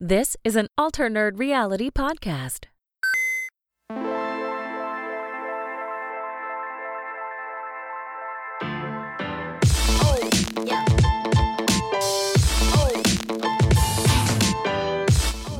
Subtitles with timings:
[0.00, 2.66] This is an Alter Nerd Reality podcast.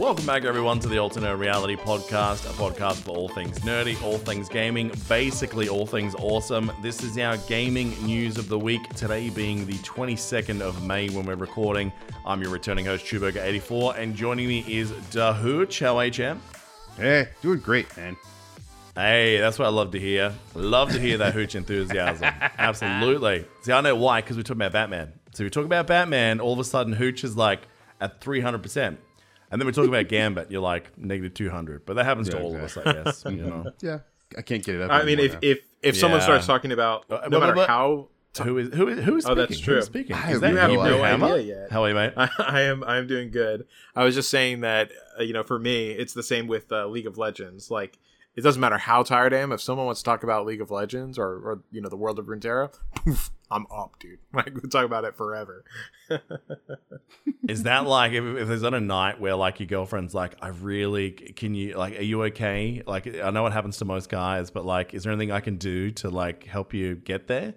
[0.09, 4.17] Welcome back, everyone, to the Alternate Reality Podcast, a podcast for all things nerdy, all
[4.17, 6.73] things gaming, basically all things awesome.
[6.81, 11.27] This is our gaming news of the week, today being the 22nd of May when
[11.27, 11.93] we're recording.
[12.25, 15.79] I'm your returning host, Chewburger84, and joining me is Dahooch.
[15.79, 16.41] How HM?
[16.97, 18.17] Hey, doing great, man.
[18.95, 20.33] Hey, that's what I love to hear.
[20.55, 22.25] Love to hear that hooch enthusiasm.
[22.57, 23.45] Absolutely.
[23.61, 25.13] See, I know why, because we're talking about Batman.
[25.35, 27.69] So we talk about Batman, all of a sudden hooch is like
[28.01, 28.97] at 300%.
[29.51, 31.87] And then we talk about Gambit, you're like negative 200.
[31.87, 33.25] But that happens to Yeah, all of us, I guess.
[33.27, 33.65] You know?
[33.83, 33.99] Yeah,
[34.37, 34.91] I can't get it up.
[34.91, 35.39] I mean, anymore if now.
[35.43, 38.09] if if someone starts talking about Uh, no but- matter but- how
[38.43, 39.37] Who is who is who is Oh, speaking?
[39.49, 39.75] that's true.
[39.77, 40.15] Who's speaking?
[40.17, 41.37] I is have no idea Hammer?
[41.39, 41.71] yet.
[41.73, 42.13] How are you, mate?
[42.17, 43.67] I, I am I'm doing good.
[43.97, 46.87] I was just saying that uh, you know for me it's the same with uh,
[46.87, 47.71] League of Legends.
[47.71, 47.99] Like
[48.37, 49.51] it doesn't matter how tired I am.
[49.51, 52.19] If someone wants to talk about League of Legends or or you know the world
[52.21, 54.19] of Runeterra, poof, I'm up, dude.
[54.33, 55.65] Like we talk about it forever.
[57.49, 60.49] Is that like if, if there's on a night where like your girlfriend's like, I
[60.49, 62.83] really can you like, are you okay?
[62.87, 65.57] Like, I know what happens to most guys, but like, is there anything I can
[65.57, 67.55] do to like help you get there?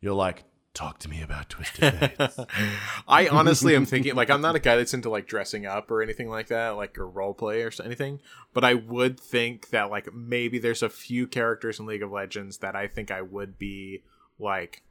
[0.00, 2.38] You're like, talk to me about Twisted Fates.
[3.08, 6.02] I honestly am thinking like I'm not a guy that's into like dressing up or
[6.02, 8.20] anything like that, like or role play or anything.
[8.54, 12.58] But I would think that like maybe there's a few characters in League of Legends
[12.58, 14.02] that I think I would be
[14.38, 14.82] like,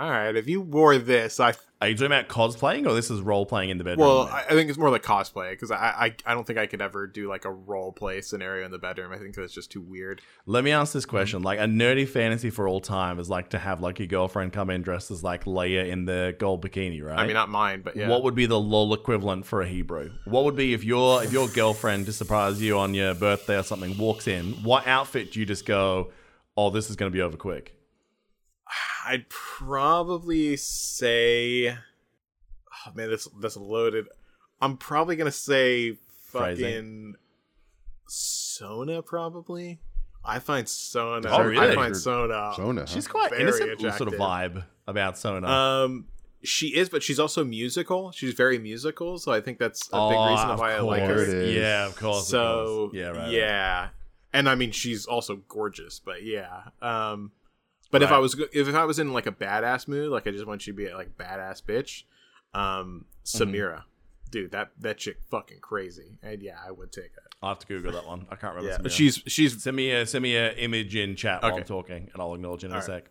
[0.00, 3.20] all right, if you wore this, I Are you talking about cosplaying or this is
[3.20, 4.06] role playing in the bedroom?
[4.06, 6.64] well, I, I think it's more like cosplay because I, I I don't think I
[6.64, 9.12] could ever do like a role play scenario in the bedroom.
[9.12, 10.22] I think that's just too weird.
[10.46, 13.58] Let me ask this question: Like a nerdy fantasy for all time is like to
[13.58, 17.18] have like your girlfriend come in dressed as like Leia in the gold bikini, right?
[17.18, 18.08] I mean, not mine, but yeah.
[18.08, 20.12] What would be the lol equivalent for a Hebrew?
[20.24, 23.64] What would be if your if your girlfriend to surprise you on your birthday or
[23.64, 24.52] something walks in?
[24.62, 26.10] What outfit do you just go?
[26.56, 27.79] Oh, this is going to be over quick.
[29.06, 34.06] I'd probably say, oh man, this that's loaded.
[34.60, 35.98] I'm probably gonna say
[36.30, 36.64] Phrasing.
[36.64, 37.14] fucking
[38.06, 39.02] Sona.
[39.02, 39.80] Probably.
[40.24, 41.28] I find Sona.
[41.30, 41.70] Oh, really?
[41.70, 42.52] I find Sona.
[42.54, 42.86] Sona, huh?
[42.86, 45.48] She's quite Very innocent sort of vibe about Sona.
[45.48, 46.06] Um,
[46.42, 48.12] she is, but she's also musical.
[48.12, 51.22] She's very musical, so I think that's a big Oh, reason why I like her.
[51.22, 51.54] it is.
[51.56, 52.28] Yeah, of course.
[52.28, 52.94] So course.
[52.94, 53.16] yeah, right.
[53.18, 53.30] right.
[53.30, 53.88] yeah,
[54.32, 56.64] and I mean she's also gorgeous, but yeah.
[56.82, 57.32] Um,
[57.90, 60.46] but if I was if I was in like a badass mood, like I just
[60.46, 62.04] want you to be like badass bitch,
[62.58, 63.50] um, Mm-hmm.
[63.54, 63.82] Samira,
[64.30, 67.34] dude, that that chick fucking crazy, and yeah, I would take it.
[67.42, 68.26] I'll have to Google that one.
[68.30, 68.70] I can't remember.
[68.70, 71.60] Yeah, but she's she's Send me a send me a image in chat while Okay.
[71.60, 72.86] I'm talking, and I'll acknowledge it in a All right.
[72.86, 73.10] sec.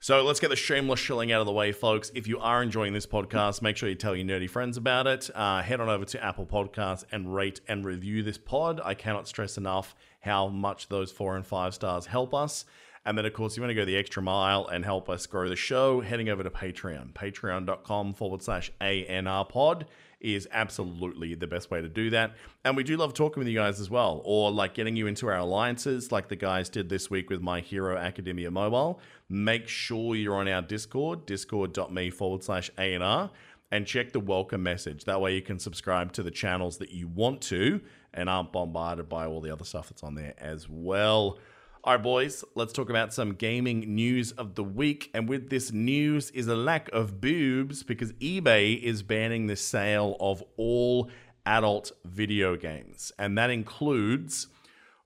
[0.00, 2.10] So let's get the shameless shilling out of the way, folks.
[2.14, 5.30] If you are enjoying this podcast, make sure you tell your nerdy friends about it.
[5.34, 8.82] Uh, head on over to Apple Podcasts and rate and review this pod.
[8.84, 12.66] I cannot stress enough how much those four and five stars help us.
[13.06, 15.48] And then, of course, you want to go the extra mile and help us grow
[15.48, 17.12] the show, heading over to Patreon.
[17.12, 19.86] Patreon.com forward slash ANR pod
[20.20, 22.32] is absolutely the best way to do that.
[22.64, 25.26] And we do love talking with you guys as well, or like getting you into
[25.26, 29.00] our alliances, like the guys did this week with My Hero Academia Mobile.
[29.28, 33.30] Make sure you're on our Discord, discord.me forward slash ANR,
[33.70, 35.04] and check the welcome message.
[35.04, 37.82] That way you can subscribe to the channels that you want to
[38.14, 41.38] and aren't bombarded by all the other stuff that's on there as well.
[41.86, 45.10] All right, boys, let's talk about some gaming news of the week.
[45.12, 50.16] And with this news is a lack of boobs because eBay is banning the sale
[50.18, 51.10] of all
[51.44, 53.12] adult video games.
[53.18, 54.46] And that includes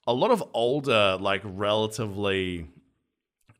[0.06, 2.68] a lot of older, like relatively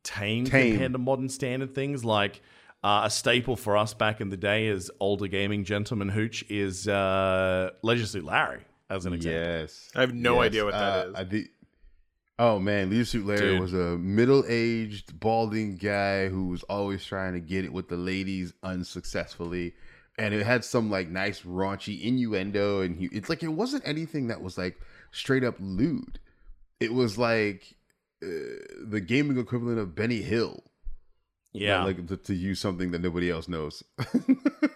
[0.04, 0.70] tame, Tame.
[0.74, 2.04] compared to modern standard things.
[2.04, 2.40] Like
[2.84, 6.86] uh, a staple for us back in the day as older gaming gentleman hooch is
[6.86, 9.40] uh, Leisure Larry, as an example.
[9.42, 9.90] Yes.
[9.96, 10.46] I have no Yes.
[10.46, 11.14] idea what that uh, is.
[11.16, 11.48] I thi-
[12.38, 13.60] oh man, Suit Larry Dude.
[13.60, 18.52] was a middle-aged, balding guy who was always trying to get it with the ladies
[18.62, 19.74] unsuccessfully,
[20.18, 24.28] and it had some like nice raunchy innuendo, and he it's like it wasn't anything
[24.28, 24.78] that was like
[25.12, 26.18] straight up lewd.
[26.80, 27.76] It was like
[28.22, 28.28] uh,
[28.86, 30.62] the gaming equivalent of Benny Hill.
[31.52, 31.82] Yeah.
[31.82, 33.82] like to, to use something that nobody else knows.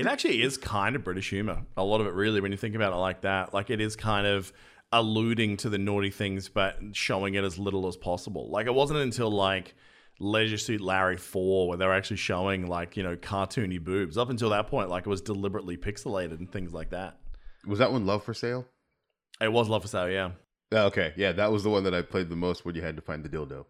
[0.00, 1.62] It actually is kind of British humor.
[1.76, 3.52] A lot of it, really, when you think about it like that.
[3.52, 4.50] Like, it is kind of
[4.92, 8.50] alluding to the naughty things, but showing it as little as possible.
[8.50, 9.74] Like, it wasn't until like
[10.18, 14.18] Leisure Suit Larry 4 where they were actually showing, like, you know, cartoony boobs.
[14.18, 17.18] Up until that point, like, it was deliberately pixelated and things like that.
[17.66, 18.66] was that one Love for Sale?
[19.40, 20.30] It was Love for Sale, yeah.
[20.72, 22.96] Oh, okay, yeah, that was the one that I played the most when you had
[22.96, 23.66] to find the dildo.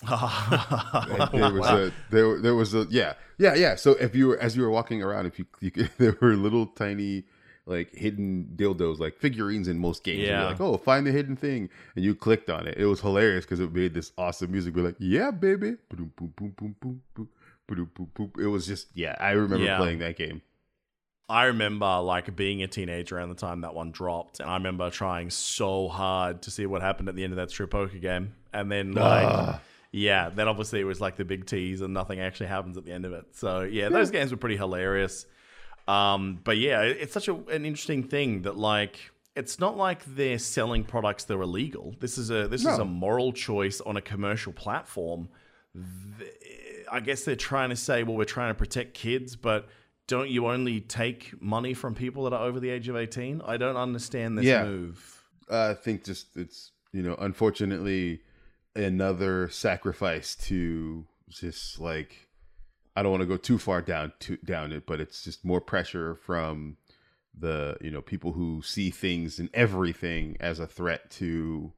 [1.32, 3.74] There was a there there was a yeah yeah yeah.
[3.74, 6.36] So if you were as you were walking around, if you, you could, there were
[6.36, 7.24] little tiny
[7.68, 10.26] like hidden dildos, like figurines in most games.
[10.26, 10.46] Yeah.
[10.46, 12.78] like, oh, find the hidden thing, and you clicked on it.
[12.78, 14.74] It was hilarious because it made this awesome music.
[14.74, 15.76] We're like, yeah, baby.
[17.70, 19.14] It was just yeah.
[19.20, 19.76] I remember yeah.
[19.76, 20.42] playing that game.
[21.28, 24.88] I remember like being a teenager around the time that one dropped, and I remember
[24.88, 28.34] trying so hard to see what happened at the end of that strip poker game,
[28.52, 29.02] and then ah.
[29.02, 29.26] like.
[29.26, 29.58] Uh.
[29.90, 32.92] Yeah, then obviously it was like the big tease and nothing actually happens at the
[32.92, 33.24] end of it.
[33.32, 35.24] So yeah, those games were pretty hilarious.
[35.88, 40.38] Um, but yeah, it's such a, an interesting thing that like it's not like they're
[40.38, 41.94] selling products that are illegal.
[41.98, 45.28] This is a this is a moral choice on a commercial platform.
[46.90, 49.68] I guess they're trying to say, well, we're trying to protect kids, but
[50.06, 53.40] don't you only take money from people that are over the age of eighteen?
[53.46, 54.64] I don't understand this Yeah.
[54.64, 55.22] move.
[55.50, 58.20] I think just it's you know unfortunately
[58.76, 62.27] another sacrifice to just like
[62.98, 65.60] I don't want to go too far down to down it, but it's just more
[65.60, 66.76] pressure from
[67.38, 71.72] the you know people who see things and everything as a threat to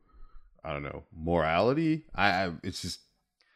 [0.64, 2.04] I don't know morality.
[2.14, 3.00] I, I it's just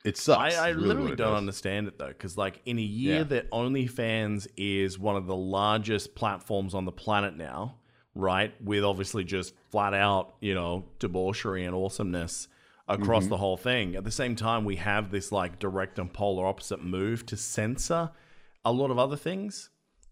[0.04, 0.56] it sucks.
[0.58, 1.38] I, I really literally don't does.
[1.38, 3.22] understand it though, because like in a year Yeah.
[3.24, 7.76] that OnlyFans is one of the largest platforms on the planet now,
[8.14, 8.52] right?
[8.62, 12.48] With obviously just flat out, you know, debauchery and awesomeness
[12.88, 13.30] across Mm-hmm.
[13.30, 13.96] the whole thing.
[13.96, 18.10] At the same time, we have this like direct and polar opposite move to censor
[18.64, 19.70] a lot of other things.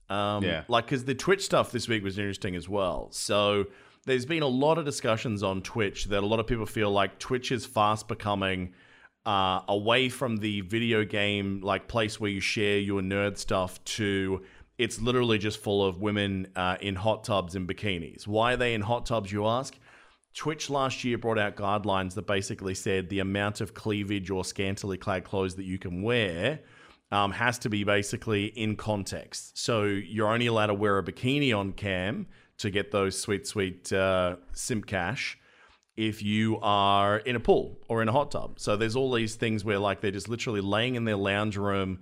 [0.08, 0.64] Um, Yeah.
[0.68, 3.08] Like, because the Twitch stuff this week was interesting as well.
[3.12, 3.66] So
[4.06, 7.18] there's been a lot of discussions on Twitch that a lot of people feel like
[7.18, 8.72] Twitch is fast becoming
[9.24, 14.42] uh, away from the video game like place where you share your nerd stuff to
[14.78, 18.26] it's literally just full of women uh, in hot tubs and bikinis.
[18.26, 19.78] Why are they in hot tubs, you ask?
[20.34, 24.96] Twitch last year brought out guidelines that basically said the amount of cleavage or scantily
[24.96, 26.60] clad clothes that you can wear
[27.10, 29.58] um, has to be basically in context.
[29.58, 32.26] So you're only allowed to wear a bikini on cam
[32.58, 35.38] to get those sweet, sweet uh, simp cash
[35.94, 38.58] if you are in a pool or in a hot tub.
[38.58, 42.00] So there's all these things where like they're just literally laying in their lounge room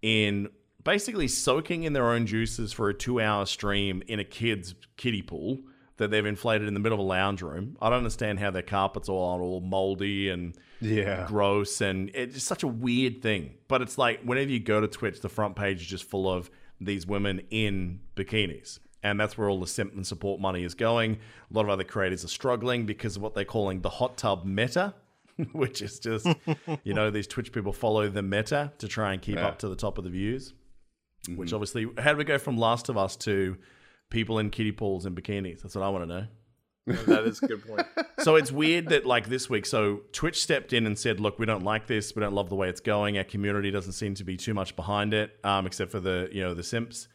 [0.00, 0.48] in
[0.84, 5.22] basically soaking in their own juices for a two hour stream in a kid's kiddie
[5.22, 5.58] pool
[6.02, 7.76] that they've inflated in the middle of a lounge room.
[7.80, 11.26] I don't understand how their carpets are all, all moldy and Yeah.
[11.26, 13.54] gross and it's just such a weird thing.
[13.68, 16.50] But it's like whenever you go to Twitch, the front page is just full of
[16.80, 18.78] these women in bikinis.
[19.04, 21.18] And that's where all the simp and support money is going.
[21.50, 24.44] A lot of other creators are struggling because of what they're calling the hot tub
[24.44, 24.94] meta,
[25.52, 26.26] which is just,
[26.84, 29.48] you know, these Twitch people follow the meta to try and keep Yeah.
[29.48, 30.54] up to the top of the views.
[31.28, 31.54] Which mm-hmm.
[31.54, 33.56] obviously, how do we go from Last of Us to
[34.12, 35.62] people in kiddie pools and bikinis?
[35.62, 36.26] That's what I want to know.
[37.06, 37.86] That is a good point.
[38.18, 41.46] so it's weird that like this week so twitch stepped in and said look we
[41.46, 42.14] don't like this.
[42.16, 43.18] We don't love the way it's going.
[43.18, 46.42] Our community doesn't seem to be too much behind it um, except for the you
[46.42, 47.06] know the simps.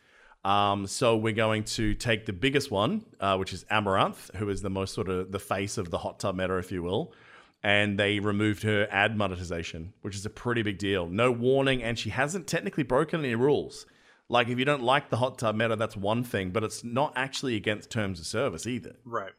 [0.45, 4.61] Um, so we're going to take the biggest one uh, which is Amouranth who is
[4.61, 7.13] the most sort of the face of the hot tub meta if you will.
[7.61, 11.07] And they removed her ad monetization which is a pretty big deal.
[11.07, 13.85] No warning and she hasn't technically broken any rules
[14.29, 17.13] like if you don't like the hot tub meta that's one thing but it's not
[17.15, 19.33] actually against terms of service either right.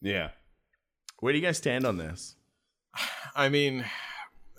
[0.00, 0.30] Yeah.
[1.20, 2.36] where do you guys stand on this
[3.36, 3.84] I mean,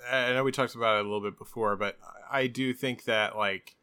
[0.09, 1.97] I know we talked about it a little bit before, but
[2.31, 3.75] I do think that like,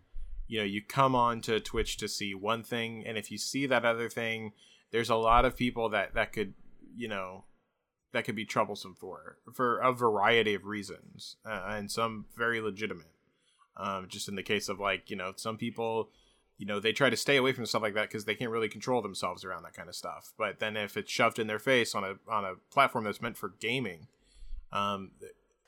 [0.46, 3.66] you know, you come on to Twitch to see one thing, and if you see
[3.66, 4.52] that other thing,
[4.90, 6.54] there's a lot of people that that could,
[6.94, 7.44] you know,
[8.12, 13.06] that could be troublesome for for a variety of reasons, uh, and some very legitimate.
[13.76, 16.10] Um, just in the case of like, you know, some people.
[16.56, 18.68] You know, they try to stay away from stuff like that because they can't really
[18.68, 20.32] control themselves around that kind of stuff.
[20.38, 23.36] But then, if it's shoved in their face on a on a platform that's meant
[23.36, 24.06] for gaming,
[24.72, 25.10] um,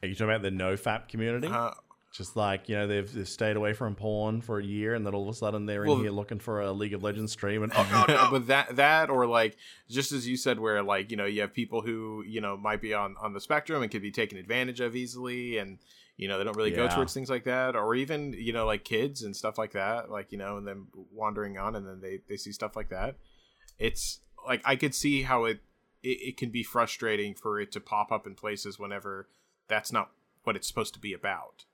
[0.03, 1.49] Are you talking about the no-fap community?
[1.49, 1.73] uh,
[2.13, 5.13] Just like, you know, they've, they've stayed away from porn for a year and then
[5.13, 7.65] all of a sudden they're Well- in here looking for a League of Legends stream
[7.65, 8.29] and, oh, no, no.
[8.31, 9.57] but that that or like
[9.91, 12.81] just as you said, where like you know you have people who you know might
[12.81, 15.79] be on on the spectrum and could be taken advantage of easily, and
[16.17, 18.85] you know they don't really go towards things like that, or even you know like
[18.85, 22.21] kids and stuff like that, like you know, and then wandering on, and then they
[22.29, 23.17] they see stuff like that.
[23.79, 25.61] It's like I could see how it
[26.03, 29.29] it, it can be frustrating for it to pop up in places whenever
[29.69, 30.11] that's not
[30.45, 31.65] what it's supposed to be about.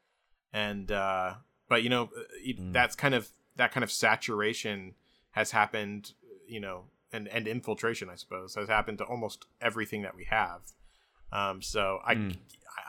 [0.52, 1.34] And uh
[1.68, 2.10] but you know
[2.44, 4.94] it, that's kind of that kind of saturation
[5.30, 6.12] has happened
[6.46, 10.60] you know and and infiltration i suppose has happened to almost everything that we have.
[11.32, 12.14] Um so i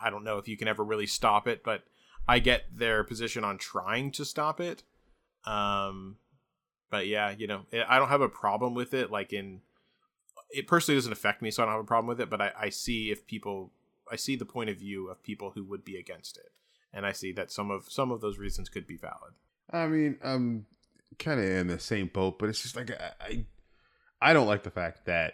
[0.03, 1.83] i don't know if you can ever really stop it but
[2.27, 4.83] i get their position on trying to stop it.
[5.45, 6.17] Um
[6.89, 9.61] but yeah you know i don't have a problem with it like in
[10.51, 12.51] it personally doesn't affect me so i don't have a problem with it but i,
[12.57, 13.71] I see if people
[14.11, 16.51] i see the point of view of people who would be against it.
[16.93, 19.33] And i see that some of some of those reasons could be valid.
[19.71, 20.67] I mean, I'm
[21.17, 23.45] kind of in the same boat, but it's just like I, I
[24.21, 25.33] I don't like the fact that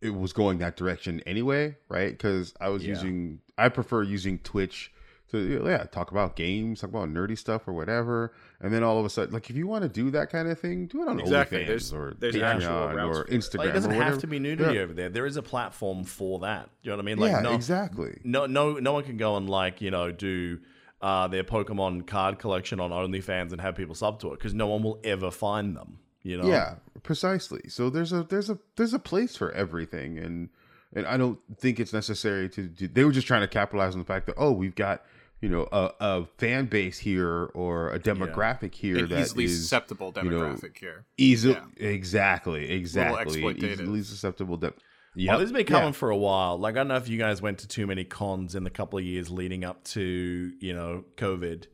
[0.00, 2.10] it was going that direction anyway, right?
[2.10, 2.90] Because I was Yeah.
[2.94, 4.92] using, I prefer using Twitch
[5.30, 9.04] to yeah talk about games, talk about nerdy stuff or whatever, and then all of
[9.04, 11.20] a sudden, like if you want to do that kind of thing, do it on
[11.20, 11.58] Exactly.
[11.58, 13.24] OnlyFans There's- or there's Patreon or.
[13.26, 13.58] Instagram.
[13.58, 14.80] Like, it doesn't have to be nudity Yeah.
[14.80, 15.08] over there.
[15.08, 16.68] There is a platform for that.
[16.82, 17.18] You know what I mean?
[17.18, 18.18] Like, yeah, no, exactly.
[18.24, 20.58] no, no, no one can go and like you know do
[21.00, 24.66] uh, their Pokemon card collection on OnlyFans and have people sub to it because no
[24.66, 25.98] one will ever find them.
[26.22, 26.48] You know?
[26.48, 27.68] Yeah, precisely.
[27.68, 30.48] So there's a there's a there's a place for everything, and
[30.94, 32.88] and I don't think it's necessary to do.
[32.88, 35.04] They were just trying to capitalize on the fact that oh, we've got
[35.40, 39.58] you know a, a fan base here or a demographic here An that easily is
[39.58, 41.06] susceptible you know, demographic here.
[41.16, 41.50] easy.
[41.50, 41.64] Yeah.
[41.78, 43.40] Exactly, exactly.
[43.40, 43.72] exploitative.
[43.80, 44.58] Easily susceptible.
[44.58, 44.74] De-
[45.16, 45.92] Well, this has been coming Yeah.
[45.92, 46.58] for a while.
[46.58, 48.98] Like, I don't know if you guys went to too many cons in the couple
[48.98, 51.64] of years leading up to, you know, COVID.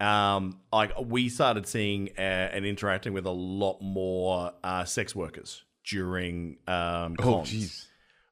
[0.00, 5.62] Um, like, we started seeing uh, and interacting with a lot more uh, sex workers
[5.84, 7.86] during um, Oh, cons jeez.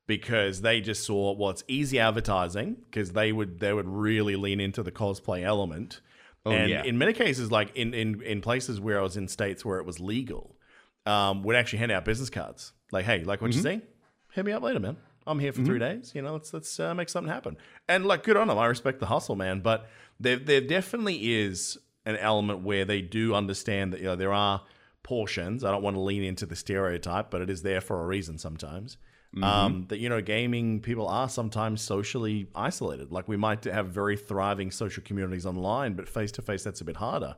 [0.06, 4.60] because they just saw well, it's easy advertising because they would they would really lean
[4.60, 6.00] into the cosplay element.
[6.46, 6.84] Oh, and yeah.
[6.84, 9.84] in many cases, like in, in in places where I was in states where it
[9.84, 10.56] was legal,
[11.04, 12.72] um, would actually hand out business cards.
[12.92, 13.80] Like, hey, like what you Mm-hmm.
[13.80, 13.86] see?
[14.32, 14.96] Hit me up later, man.
[15.28, 16.12] I'm here for three days.
[16.14, 17.56] You know, let's let's uh, make something happen.
[17.88, 18.58] And like, good on them.
[18.58, 19.60] I respect the hustle, man.
[19.60, 19.86] But
[20.18, 24.62] there there definitely is an element where they do understand that you know there are
[25.02, 25.64] portions.
[25.64, 28.38] I don't want to lean into the stereotype, but it is there for a reason
[28.38, 28.96] sometimes.
[29.42, 33.12] Um, that you know, gaming people are sometimes socially isolated.
[33.12, 36.84] Like we might have very thriving social communities online, but face to face, that's a
[36.84, 37.36] bit harder.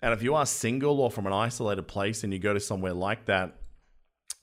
[0.00, 2.92] And if you are single or from an isolated place and you go to somewhere
[2.92, 3.56] like that,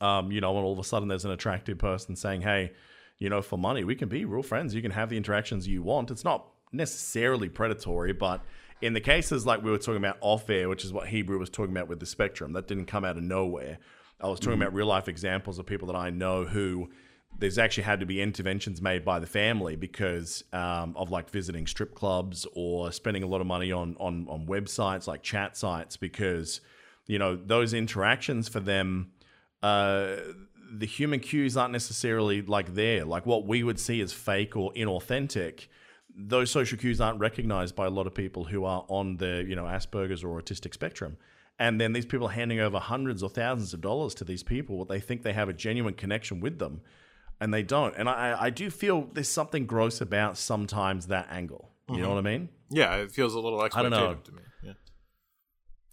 [0.02, 2.74] um, you know, and all of a sudden there's an attractive person saying, hey,
[3.20, 4.74] you know, for money, we can be real friends.
[4.74, 6.10] You can have the interactions you want.
[6.10, 8.42] It's not necessarily predatory, but
[8.82, 11.50] in the cases like we were talking about off air, which is what Hebrew was
[11.50, 13.78] talking about with the spectrum, that didn't come out of nowhere.
[14.20, 16.90] I was talking about real life examples of people that I know who
[17.38, 21.66] there's actually had to be interventions made by the family because um, of like visiting
[21.66, 25.98] strip clubs or spending a lot of money on on on websites like chat sites
[25.98, 26.62] because
[27.08, 29.12] you know those interactions for them
[29.64, 30.16] uh,
[30.72, 33.06] the human cues aren't necessarily like there.
[33.06, 35.68] Like what we would see as fake or inauthentic,
[36.16, 39.56] those social cues aren't recognized by a lot of people who are on the you
[39.56, 41.18] know Asperger's or autistic spectrum.
[41.60, 44.78] And then these people are handing over hundreds or thousands of dollars to these people.
[44.78, 46.82] What they think they have a genuine connection with them,
[47.40, 47.96] and they don't.
[47.96, 51.70] And I, I do feel there's something gross about sometimes that angle.
[51.90, 52.48] You know what I mean?
[52.70, 54.14] Yeah, it feels a little exploitative don't know.
[54.24, 54.42] to me.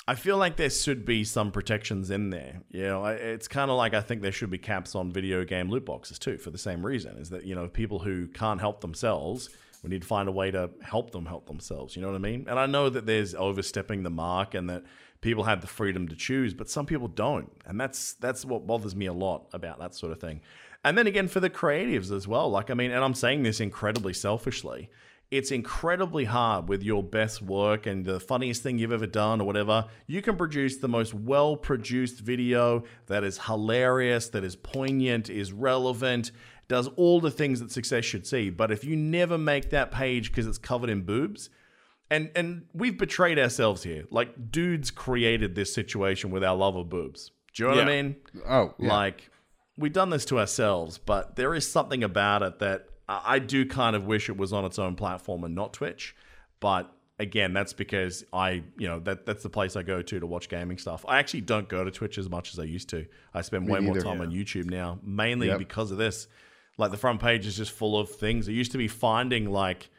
[0.08, 2.62] I feel like there should be some protections in there.
[2.70, 5.68] You know, it's kind of like I think there should be caps on video game
[5.68, 7.18] loot boxes too, for the same reason.
[7.18, 9.50] Is that you know people who can't help themselves,
[9.82, 11.94] we need to find a way to help them help themselves.
[11.94, 12.46] You know what I mean?
[12.48, 14.84] And I know that there's overstepping the mark, and that
[15.20, 18.96] people have the freedom to choose, but some people don't, and that's that's what bothers
[18.96, 20.40] me a lot about that sort of thing.
[20.86, 22.48] And then again, for the creatives as well.
[22.48, 24.88] Like I mean, and I'm saying this incredibly selfishly
[25.30, 29.44] it's incredibly hard with your best work and the funniest thing you've ever done or
[29.44, 29.84] whatever.
[30.06, 35.52] You can produce the most well produced video that is hilarious, that is poignant, is
[35.52, 36.30] relevant,
[36.66, 38.48] does all the things that success should see.
[38.48, 41.50] But if you never make that page because it's covered in boobs,
[42.10, 44.04] and and we've betrayed ourselves here.
[44.10, 47.32] Like dudes created this situation with our love of boobs.
[47.54, 48.16] Do you know what I mean?
[48.48, 48.88] Oh, yeah.
[48.88, 49.30] Like
[49.76, 53.96] we've done this to ourselves, but there is something about it that I do kind
[53.96, 56.14] of wish it was on its own platform and not Twitch.
[56.60, 60.26] But again, that's because I, you know, that that's the place I go to to
[60.26, 61.04] watch gaming stuff.
[61.08, 63.06] I actually don't go to Twitch as much as I used to.
[63.32, 65.58] I spend way more time on YouTube now, mainly Yep.
[65.58, 66.28] because of this.
[66.76, 68.46] Like the front page is just full of things.
[68.46, 69.90] It used to be finding like,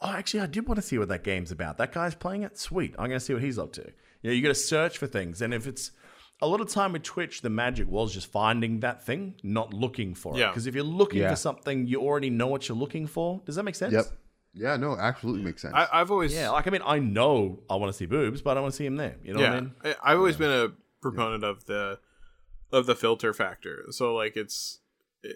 [0.00, 1.78] oh, actually, I did want to see what that game's about.
[1.78, 2.56] That guy's playing it.
[2.58, 3.82] Sweet, I'm going to see what he's up to.
[4.22, 5.90] You know, you got to search for things, and if it's
[6.40, 10.14] a lot of time with Twitch, the magic was just finding that thing, not looking
[10.14, 10.46] for it.
[10.48, 11.30] Because if you're looking Yeah.
[11.30, 13.40] for something, you already know what you're looking for.
[13.44, 13.92] Does that make sense?
[13.92, 14.06] Yep.
[14.54, 15.74] Yeah, no, absolutely makes sense.
[15.74, 18.56] I, I've always Yeah, like I mean, I know I want to see boobs, but
[18.56, 19.16] I want to see him there.
[19.22, 19.74] You know what I mean?
[19.84, 21.98] I, I've always been a proponent of the
[22.72, 23.84] of the filter factor.
[23.90, 24.80] So like it's
[25.24, 25.28] eh,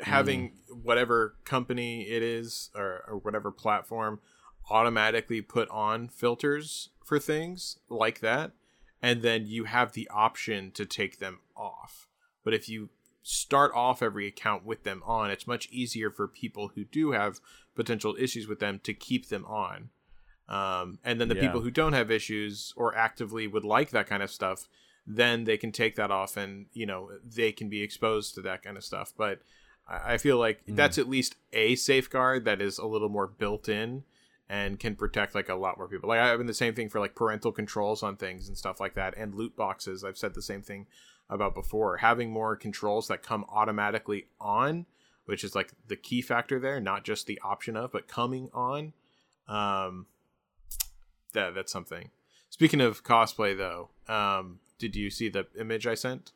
[0.00, 0.82] having Mm.
[0.82, 4.20] whatever company it is or, or whatever platform
[4.70, 8.52] automatically put on filters for things like that
[9.02, 12.08] and then you have the option to take them off.
[12.44, 12.90] But if you
[13.22, 17.40] start off every account with them on, it's much easier for people who do have
[17.74, 19.90] potential issues with them to keep them on.
[20.48, 21.40] Um, and then the Yeah.
[21.40, 24.68] people who don't have issues or actively would like that kind of stuff,
[25.04, 28.62] then they can take that off and, you know, they can be exposed to that
[28.62, 29.12] kind of stuff.
[29.16, 29.40] But
[29.88, 33.68] I I feel like that's at least a safeguard that is a little more built
[33.68, 34.04] in
[34.48, 36.08] and can protect like a lot more people.
[36.08, 38.94] Like I've been the same thing for like parental controls on things and stuff like
[38.94, 40.04] that and loot boxes.
[40.04, 40.86] I've said the same thing
[41.28, 41.96] about before.
[41.98, 44.86] Having more controls that come automatically on,
[45.24, 48.92] which is like the key factor there, not just the option of, but coming on.
[49.48, 50.06] Um,
[51.32, 52.10] that that's something.
[52.50, 56.32] Speaking of cosplay, though, um, did you see the image I sent?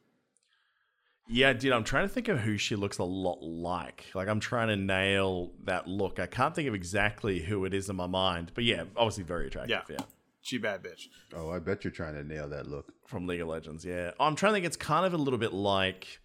[1.32, 4.06] Yeah, dude, I'm trying to think of who she looks a lot like.
[4.14, 6.18] Like, I'm trying to nail that look.
[6.18, 9.46] I can't think of exactly who it is in my mind, but yeah, obviously very
[9.46, 9.82] attractive.
[9.88, 9.96] Yeah.
[9.96, 10.04] Yeah.
[10.42, 11.08] She bad bitch.
[11.34, 12.92] Oh, I bet you're trying to nail that look.
[13.06, 14.12] From League of Legends, yeah.
[14.18, 16.20] I'm trying to think it's kind of a little bit like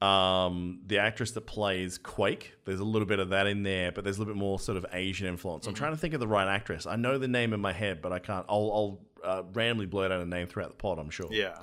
[0.00, 2.54] um, the actress that plays Quake.
[2.64, 4.76] There's a little bit of that in there, but there's a little bit more sort
[4.76, 5.66] of Asian influence.
[5.66, 6.86] I'm trying to think of the right actress.
[6.86, 8.44] I know the name in my head, but I can't.
[8.48, 11.28] I'll, I'll uh, randomly blurt out a name throughout the pod, I'm sure.
[11.30, 11.56] Yeah.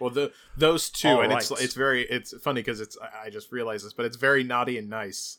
[0.00, 1.60] Well, the those two, All and it's right.
[1.60, 4.88] it's very it's funny because it's I just realized this, but it's very naughty and
[4.88, 5.38] nice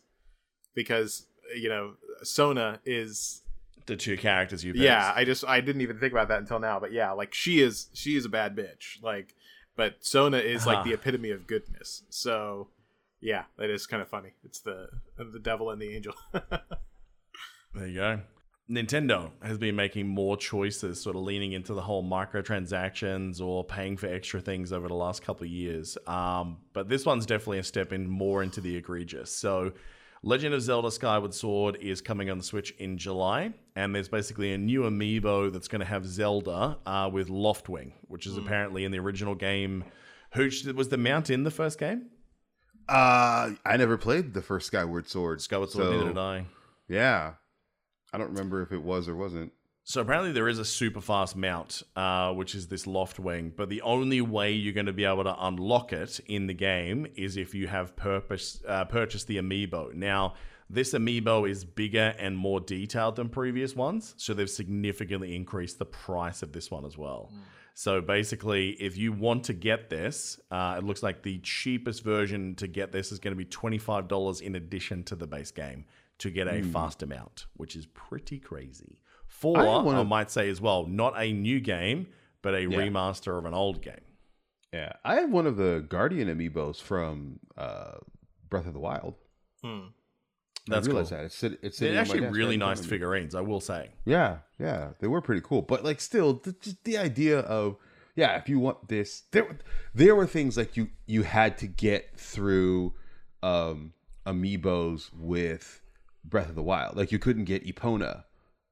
[0.76, 3.42] because you know Sona is
[3.86, 4.84] The two characters you picked.
[4.84, 5.12] yeah.
[5.16, 7.88] I just I didn't even think about that until now, but yeah, like she is
[7.94, 9.36] she is a bad bitch, like,
[9.76, 12.04] but Sona is like the epitome of goodness.
[12.10, 12.68] So
[13.22, 14.34] yeah, that is kind of funny.
[14.44, 16.14] It's the the devil and the angel.
[17.76, 18.22] There you go.
[18.70, 23.98] Nintendo has been making more choices, sort of leaning into the whole microtransactions or paying
[23.98, 25.98] for extra things over the last couple of years.
[26.06, 29.32] Um, but this one's definitely a step in more into the egregious.
[29.32, 29.74] So,
[30.22, 34.54] Legend of Zelda Skyward Sword is coming on the Switch in July, and there's basically
[34.54, 38.92] a new amiibo that's going to have Zelda uh, with Loftwing, which is apparently in
[38.92, 39.86] the original game.
[40.34, 42.08] Hooch, was the mount in the first game?
[42.90, 45.42] Uh, I never played the first Skyward Sword.
[45.42, 46.46] Skyward Sword, so, neither did I.
[46.90, 47.34] Yeah,
[48.14, 49.52] I don't remember if it was or wasn't.
[49.84, 53.56] So apparently there is a super fast mount, uh, which is this Loftwing.
[53.56, 57.08] But the only way you're going to be able to unlock it in the game
[57.16, 59.94] is if you have purpose uh, purchased the amiibo.
[59.96, 60.36] Now
[60.70, 65.86] this amiibo is bigger and more detailed than previous ones, so they've significantly increased the
[65.86, 67.32] price of this one as well.
[67.74, 72.54] So basically, if you want to get this, uh, it looks like the cheapest version
[72.56, 75.50] to get this is going to be twenty five dollars in addition to the base
[75.50, 75.86] game
[76.20, 79.02] to get a fast amount, which is pretty crazy.
[79.28, 82.08] For I I, wanna- might say as well, not a new game,
[82.42, 84.02] but a remaster of an old game.
[84.74, 87.96] Yeah, I have one of the Guardian amiibos from uh,
[88.50, 89.16] Breath of the Wild.
[89.64, 89.88] Hmm.
[90.68, 91.18] That's I realized cool.
[91.18, 93.62] that it's, sit- it's They're sitting on my actually really right nice figurines, I will
[93.62, 93.90] say.
[94.06, 95.64] Yeah, yeah, they were pretty cool.
[95.64, 97.78] But like, still, the, just the idea of
[98.16, 99.58] yeah, if you want this, there
[99.96, 102.94] there were things like you you had to get through
[103.42, 103.94] um
[104.28, 105.82] amiibos with
[106.24, 106.96] Breath of the Wild.
[106.98, 108.24] Like you couldn't get Epona,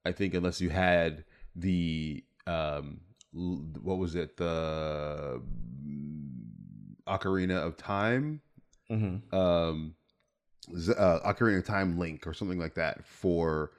[0.06, 1.24] I think, unless you had
[1.56, 3.02] the um
[3.34, 5.42] what was it the
[7.08, 8.42] Ocarina of Time
[8.90, 9.36] Mm-hmm.
[9.36, 9.96] um
[10.70, 13.72] uh, Ocarina of Time Link or something like that for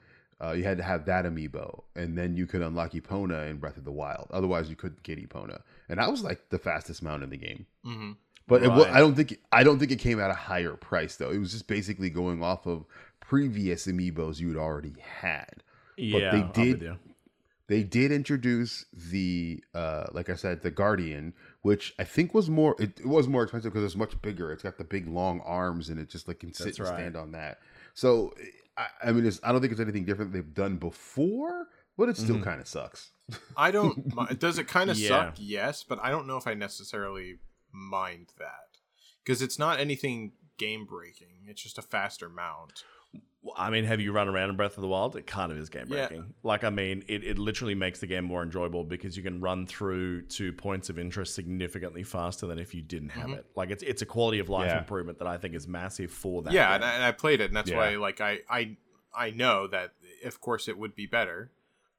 [0.42, 3.76] uh, you had to have that amiibo and then you could unlock Epona in Breath
[3.78, 4.28] of the Wild.
[4.30, 7.66] Otherwise, you couldn't get Epona, and that was like the fastest mount in the game.
[7.84, 8.12] hmm
[8.46, 8.94] But it.
[8.94, 11.30] I don't think I don't think it came at a higher price though.
[11.30, 12.84] It was just basically going off of
[13.28, 15.62] previous amiibos you'd already had.
[15.96, 16.98] Yeah, they did-
[17.68, 22.74] They did introduce the uh, like I said, the Guardian, which I think was more
[22.78, 24.50] it, it was more expensive because it's much bigger.
[24.52, 26.94] It's got the big long arms and it just like can sit That's and right.
[26.96, 27.58] stand on that.
[27.92, 28.32] So
[28.78, 31.66] I, I mean, it's, I don't think it's anything different they've done before,
[31.98, 32.44] but it still Mhm.
[32.44, 33.10] kind of sucks.
[33.54, 34.16] I don't.
[34.38, 35.08] Does it kind of Yeah.
[35.08, 35.34] suck?
[35.36, 37.36] Yes, but I don't know if I necessarily
[37.70, 38.78] mind that
[39.22, 41.44] because it's not anything game breaking.
[41.46, 42.82] It's just a faster mount.
[43.48, 45.16] Well, I mean, have you run around in Breath of the Wild?
[45.16, 46.06] It kind of is game Yeah.
[46.08, 46.34] breaking.
[46.42, 49.66] Like, I mean, it, it literally makes the game more enjoyable because you can run
[49.66, 53.38] through to points of interest significantly faster than if you didn't have Mhm.
[53.38, 53.46] it.
[53.56, 54.78] Like, it's it's a quality of life Yeah.
[54.78, 56.52] improvement that I think is massive for that.
[56.52, 57.76] yeah, and I, and I played it, and that's Yeah.
[57.78, 58.76] why like I I
[59.16, 59.92] I know that
[60.24, 61.50] of course it would be better,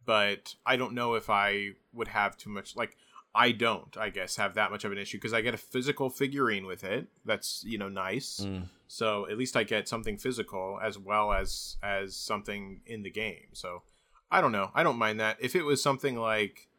[0.06, 2.96] but I don't know if I would have too much like.
[3.36, 6.10] I don't, I guess, have that much of an issue because I get a physical
[6.10, 7.08] figurine with it.
[7.26, 8.42] That's you know nice.
[8.44, 8.70] Mm.
[8.88, 13.50] So at least I get something physical as well as as something in the game.
[13.54, 13.84] So
[14.32, 14.72] I don't know.
[14.74, 15.38] I don't mind that.
[15.39, 16.70] If it was something like,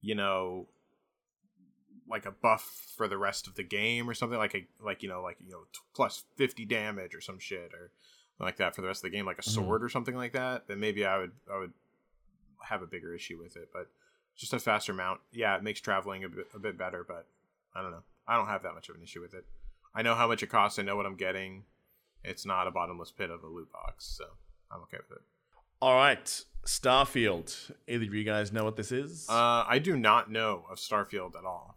[0.00, 0.68] you know,
[2.10, 5.08] like a buff for the rest of the game or something like a like you
[5.08, 7.92] know like you know t- plus 50 damage or some shit or
[8.40, 10.66] like that for the rest of the game like a sword or something like that
[10.66, 11.72] then maybe i would i would
[12.64, 13.86] have a bigger issue with it but
[14.40, 15.20] just a faster mount.
[15.32, 17.26] Yeah it makes traveling a bit, a bit better but
[17.74, 18.02] i don't know.
[18.26, 19.44] I don't have that much of an issue with it.
[19.94, 20.78] I know how much it costs.
[20.78, 21.64] I know what i'm getting.
[22.24, 24.24] It's not a bottomless pit of a loot box so
[24.72, 25.22] i'm okay with it.
[25.82, 27.70] All right, Starfield.
[27.88, 29.26] Either of you guys know what this is?
[29.28, 31.76] uh, i do not know of starfield at all.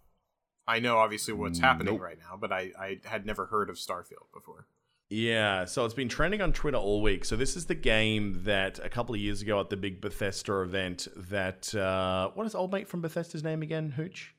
[0.67, 2.01] I know obviously what's happening Nope.
[2.03, 4.65] right now but i i had never heard of starfield before
[5.13, 7.23] Yeah, so it's been trending on Twitter all week.
[7.23, 10.61] So this is the game that a couple of years ago at the big Bethesda
[10.61, 13.91] event that uh, what is old mate from Bethesda's name again?
[13.91, 14.33] Hooch.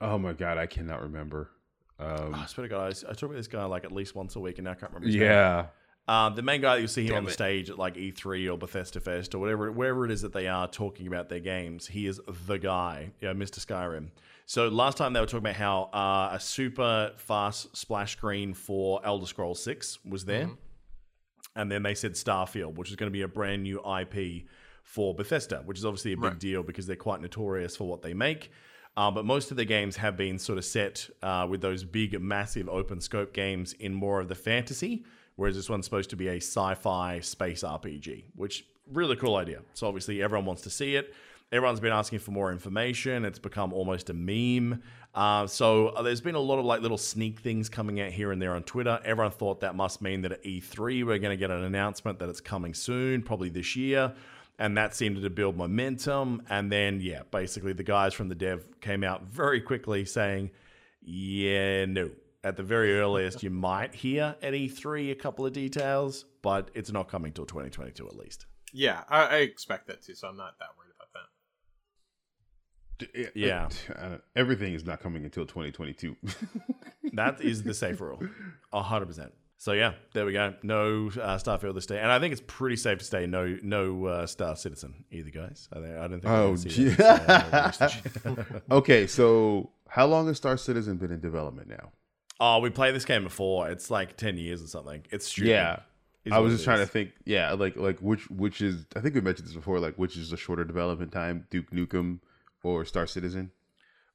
[0.00, 1.50] Oh my god, I cannot remember.
[1.98, 4.14] Um, Oh, I swear to God, I, I talk about this guy like at least
[4.14, 5.06] once a week, and I can't remember.
[5.08, 5.68] His name.
[6.10, 7.34] Um, the main guy that you see here on the it.
[7.34, 10.66] stage at like E3 or Bethesda Fest or whatever, wherever it is that they are
[10.66, 13.64] talking about their games, he is the guy, yeah, Mr.
[13.64, 14.08] Skyrim.
[14.44, 19.00] So last time they were talking about how uh, a super fast splash screen for
[19.06, 20.50] Elder Scrolls 6 was there.
[21.54, 24.46] And then they said Starfield, which is going to be a brand new IP
[24.82, 26.38] for Bethesda, which is obviously a big Right.
[26.40, 28.50] deal because they're quite notorious for what they make.
[28.96, 32.20] Uh, but most of the games have been sort of set uh, with those big,
[32.20, 35.04] massive open scope games in more of the fantasy,
[35.40, 39.60] whereas this one's supposed to be a sci-fi space RPG, which really cool idea.
[39.72, 41.14] So obviously everyone wants to see it.
[41.50, 43.24] Everyone's been asking for more information.
[43.24, 44.82] It's become almost a meme.
[45.14, 48.32] Uh, so uh, there's been a lot of like little sneak things coming out here
[48.32, 49.00] and there on Twitter.
[49.02, 52.28] Everyone thought that must mean that at E3 we're going to get an announcement that
[52.28, 54.12] it's coming soon, probably this year
[54.58, 56.42] and that seemed to build momentum.
[56.50, 60.50] And then, yeah, basically the guys from the dev came out very quickly saying,
[61.00, 62.10] yeah, no.
[62.42, 66.90] At the very earliest, you might hear at E3 a couple of details, but it's
[66.90, 68.46] not coming till 2022 at least.
[68.72, 71.12] Yeah, I, I expect that too, so I'm not that worried about
[73.12, 73.30] that.
[73.34, 73.68] D- Yeah.
[73.94, 76.16] uh, everything is not coming until 2022.
[77.14, 78.20] That is the safe rule,
[78.72, 79.32] a hundred percent.
[79.58, 80.54] So yeah, there we go.
[80.62, 84.04] No uh, Starfield this day, and I think it's pretty safe to say no, no
[84.06, 85.68] uh, Star Citizen either, guys.
[85.72, 86.24] I, think, I don't think.
[86.26, 86.88] Oh, see gee.
[86.90, 88.02] that,
[88.70, 91.90] uh, okay, so how long has Star Citizen been in development now?
[92.40, 93.68] Oh, we played this game before.
[93.70, 95.04] It's like ten years or something.
[95.10, 95.50] It's stupid.
[95.50, 95.80] Yeah.
[96.32, 97.12] I was just trying to think.
[97.24, 99.78] Yeah, like like which which is I think we mentioned this before.
[99.80, 102.20] Like which is the shorter development time, Duke Nukem
[102.62, 103.50] or Star Citizen?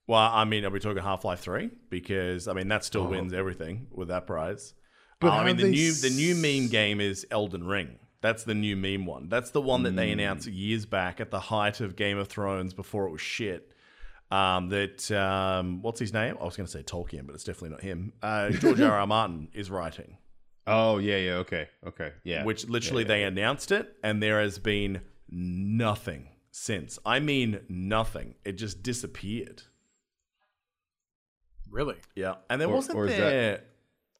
[0.07, 1.71] Well, I mean, are we talking Half Life Three?
[1.89, 3.09] Because I mean, that still Oh.
[3.09, 4.75] wins everything with that prize.
[5.19, 7.97] But Uh, I mean, the new the new meme game is Elden Ring.
[8.21, 9.27] That's the new meme one.
[9.29, 10.13] That's the one that they Mm.
[10.13, 13.71] announced years back at the height of Game of Thrones before it was shit.
[14.31, 16.35] Um, that um, what's his name?
[16.41, 18.11] I was going to say Tolkien, but it's definitely not him.
[18.21, 18.91] Uh, George R.
[18.99, 19.07] R.
[19.15, 20.17] Martin is writing,
[20.67, 22.43] Oh yeah, yeah, okay, okay, yeah.
[22.43, 26.97] which literally they announced it, and there has been nothing since.
[27.05, 28.33] I mean, nothing.
[28.43, 29.61] It just disappeared.
[31.69, 31.97] Really?
[32.15, 33.63] Yeah, and there Or- wasn't or is that- there.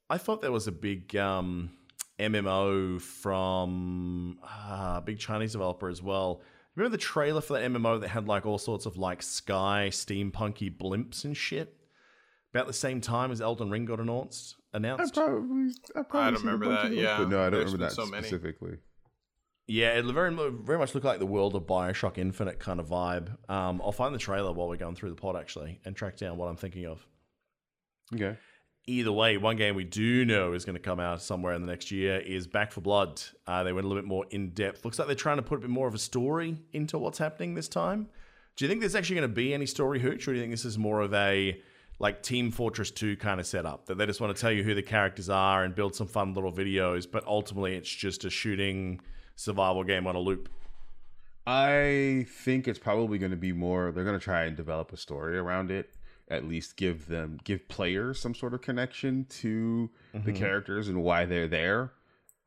[0.10, 1.72] I thought there was a big um,
[2.20, 6.42] MMO from uh, a big Chinese developer as well.
[6.76, 10.76] Remember the trailer for that MMO that had like all sorts of like sky steampunky
[10.76, 11.76] blimps and shit?
[12.54, 14.56] About the same time as Elden Ring got announced.
[14.74, 17.18] I probably I probably I don't remember bunch that, of those, yeah.
[17.18, 18.28] but no, I don't There's remember that so many.
[18.28, 18.78] specifically.
[19.68, 23.36] Yeah, it very very much looked like the world of Bioshock Infinite kind of vibe.
[23.50, 26.38] Um, I'll find the trailer while we're going through the pod actually and track down
[26.38, 27.06] what I'm thinking of.
[28.14, 28.38] Okay.
[28.88, 31.68] Either way, one game we do know is going to come out somewhere in the
[31.68, 33.22] next year is Back 4 Blood.
[33.48, 34.86] Uh, they went a little bit more in depth.
[34.86, 37.56] Looks like they're trying to put a bit more of a story into what's happening
[37.56, 38.08] this time.
[38.56, 40.54] Do you think there's actually going to be any story hooch, or do you think
[40.54, 41.60] this is more of a
[41.98, 44.76] like Team Fortress 2 kind of setup that they just want to tell you who
[44.76, 49.00] the characters are and build some fun little videos, but ultimately it's just a shooting
[49.36, 50.50] survival game on a loop?
[51.48, 53.92] I think it's probably going to be more.
[53.92, 55.90] They're going to try and develop a story around it.
[56.28, 61.26] At least give them give players some sort of connection to the characters and why
[61.26, 61.92] they're there.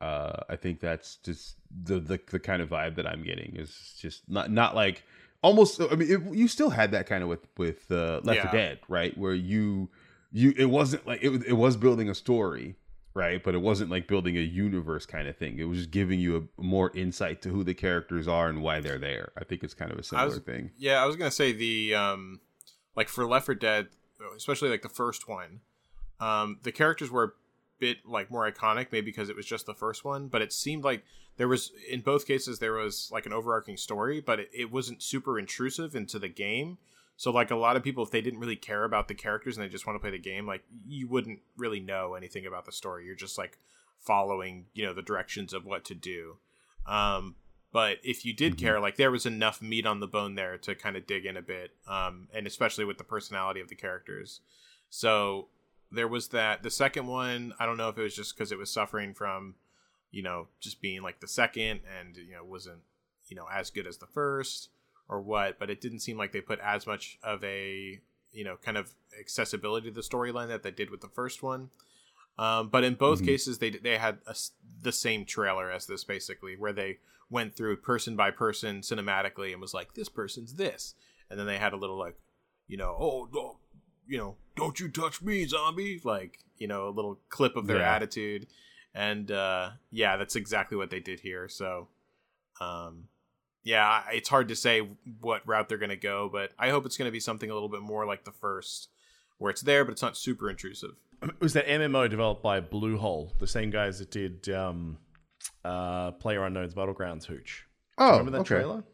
[0.01, 3.97] Uh, I think that's just the, the the kind of vibe that I'm getting is
[4.01, 5.05] just not not like
[5.43, 5.81] almost.
[5.81, 8.79] I mean, it, you still had that kind of with with uh, Left 4 Dead,
[8.89, 9.17] right?
[9.17, 9.91] Where you
[10.33, 12.77] you it wasn't like it was- it was building a story,
[13.15, 13.43] right?
[13.43, 15.59] But it wasn't like building a universe kind of thing.
[15.59, 18.81] It was just giving you a more insight to who the characters are and why
[18.81, 19.33] they're there.
[19.37, 20.71] I think it's kind of a similar was, thing.
[20.77, 22.41] Yeah, I was gonna say the um,
[22.99, 23.87] like for Left 4 Dead,
[24.37, 25.61] especially like the first one,
[26.19, 27.31] um, the characters were a
[27.79, 30.27] bit like more iconic, maybe because it was just the first one.
[30.27, 31.05] But it seemed like
[31.37, 35.01] there was in both cases there was like an overarching story, but it, it wasn't
[35.01, 36.79] super intrusive into the game.
[37.17, 39.65] So like a lot of people, if they didn't really care about the characters and
[39.65, 42.73] they just want to play the game, like you wouldn't really know anything about the
[42.73, 43.07] story.
[43.07, 43.61] You're just like
[44.01, 46.39] following, you know, the directions of what to do.
[46.85, 47.37] Um,
[47.73, 50.75] but if you did care, like there was enough meat on the bone there to
[50.75, 54.41] kind of dig in a bit, um, and especially with the personality of the characters.
[54.91, 55.49] So
[55.91, 56.63] there was that.
[56.63, 59.55] The second one, I don't know if it was just because it was suffering from,
[60.11, 62.81] you know, just being like the second, and you know wasn't,
[63.29, 64.71] you know, as good as the first
[65.09, 65.59] or what.
[65.59, 68.01] But it didn't seem like they put as much of a,
[68.33, 71.71] you know, kind of accessibility to the storyline that they did with the first one.
[72.39, 73.27] Um, but in both Mhm.
[73.27, 74.35] cases, they they had a
[74.81, 76.99] the same trailer as this, basically, where they
[77.31, 80.95] went through person by person cinematically and was like, "This person's this,"
[81.31, 82.17] and then they had a little like,
[82.67, 83.57] you know, "Oh, don't,
[84.07, 87.79] you know, don't you touch me, zombie!" Like, you know, a little clip of their
[87.79, 87.95] Yeah.
[87.95, 88.47] attitude,
[88.95, 91.49] and uh, yeah, that's exactly what they did here.
[91.49, 91.89] So,
[92.61, 93.09] um,
[93.63, 94.89] yeah, it's hard to say
[95.21, 97.83] what route they're gonna go, but I hope it's gonna be something a little bit
[97.83, 98.89] more like the first,
[99.37, 100.93] where it's there, but it's not super intrusive.
[101.23, 104.99] it was that MMO developed by Bluehole, the same guys that did um,
[105.65, 107.67] uh, Player Unknown's Battlegrounds Hooch.
[107.99, 108.49] Oh, Remember that okay.
[108.49, 108.85] trailer?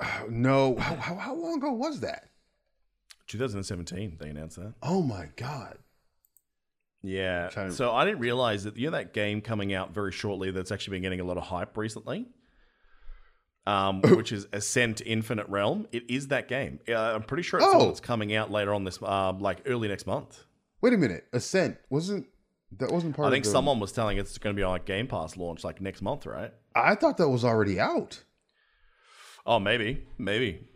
[0.28, 2.28] No, how, how, how long ago was that?
[3.28, 4.74] 2017, they announced that.
[4.82, 5.78] Oh my god.
[7.02, 7.48] Yeah.
[7.50, 10.70] To- So I didn't realize that you know that game coming out very shortly that's
[10.72, 12.26] actually been getting a lot of hype recently.
[13.66, 15.86] Um, which is Ascent Infinite Realm.
[15.92, 16.80] It is that game.
[16.88, 17.92] Uh, I'm pretty sure it's Oh.
[18.02, 20.44] coming out later on this, uh, like early next month.
[20.80, 21.26] Wait a minute.
[21.32, 22.26] Ascent wasn't
[22.78, 24.84] that wasn't part I think the- someone was telling it's going to be on like
[24.84, 26.52] Game Pass launch like next month, right?
[26.74, 28.22] I thought that was already out.
[29.46, 30.68] Oh, maybe, maybe.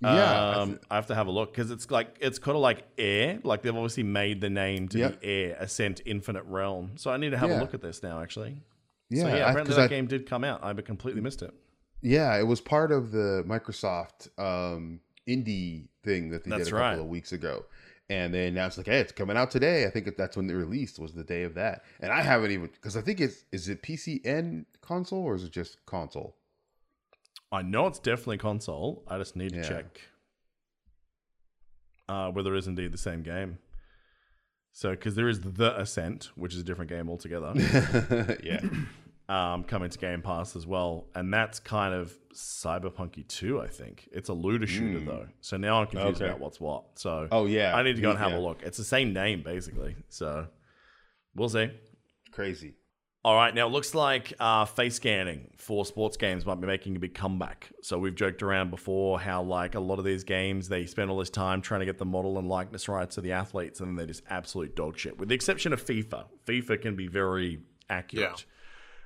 [0.00, 0.10] Yeah.
[0.10, 2.62] I um, th- I have to have a look because it's like it's kind of
[2.62, 3.40] like Air.
[3.42, 5.20] Like they've obviously made the name to Yep.
[5.20, 6.92] be Air Ascent Infinite Realm.
[6.96, 7.58] So I need to have Yeah.
[7.58, 8.22] a look at this now.
[8.22, 8.62] Actually,
[9.10, 10.62] yeah, so yeah, I- apparently that I- game did come out.
[10.62, 11.52] I completely missed it.
[12.00, 16.76] Yeah, it was part of the Microsoft um, indie thing that they That's did a
[16.76, 16.98] couple right.
[17.00, 17.64] of weeks ago.
[18.10, 20.98] And they announced like, "Hey, it's coming out today." I think that's when they released
[20.98, 21.84] was the day of that.
[22.00, 25.44] And I haven't even because I think it's is it PC and console or is
[25.44, 26.36] it just console?
[27.52, 29.04] I know it's definitely console.
[29.08, 29.62] I just need to Yeah.
[29.68, 30.00] check
[32.08, 33.58] uh, whether it is indeed the same game.
[34.72, 37.52] So, because there is the Ascent, which is a different game altogether.
[38.42, 38.60] yeah,
[39.28, 44.08] um, coming to Game Pass as well, and that's kind of cyberpunky 2, I think
[44.12, 46.22] it's a looter shooter though, so now I'm confused.
[46.22, 46.26] Okay.
[46.30, 46.84] about what's what.
[46.98, 47.74] So Oh, yeah.
[47.76, 48.38] I need to go and have Yeah.
[48.38, 48.62] a look.
[48.62, 50.46] It's the same name basically, so
[51.34, 51.70] we'll see.
[52.32, 52.74] crazy.
[53.24, 56.94] All right, now it looks like uh, face scanning for sports games might be making
[56.96, 57.68] a big comeback.
[57.82, 61.18] So we've joked around before how like a lot of these games they spend all
[61.18, 63.96] this time trying to get the model and likeness rights of the athletes, and then
[63.96, 65.18] they're just absolute dog shit.
[65.18, 67.58] With the exception of FIFA, FIFA can be very
[67.90, 68.44] accurate.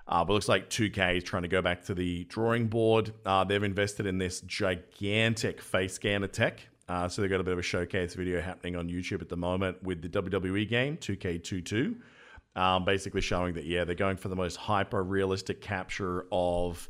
[0.08, 3.12] Uh, but it looks like 2K is trying to go back to the drawing board.
[3.24, 6.66] Uh, they've invested in this gigantic face scanner tech.
[6.88, 9.36] Uh, so they've got a bit of a showcase video happening on YouTube at the
[9.36, 11.94] moment with the WWE game 2K22
[12.56, 16.88] um, basically showing that yeah they're going for the most hyper realistic capture of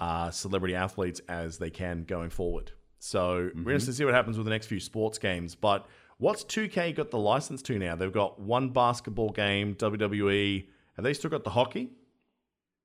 [0.00, 2.72] uh, celebrity athletes as they can going forward.
[2.98, 5.54] So we're interested to see what happens with the next few sports games.
[5.54, 5.86] But
[6.18, 7.94] what's 2K got the license to now?
[7.94, 10.66] They've got one basketball game, WWE.
[10.96, 11.90] Have they still got the hockey?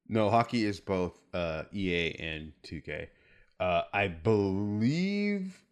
[0.10, 3.08] No, hockey is both uh, EA and 2K.
[3.60, 5.64] Uh, I believe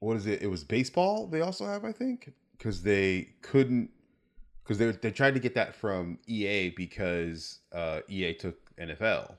[0.00, 0.42] what is it?
[0.42, 1.26] It was baseball.
[1.26, 3.90] They also have, I think, because they couldn't
[4.62, 9.36] because they they tried to get that from EA because uh, EA took NFL,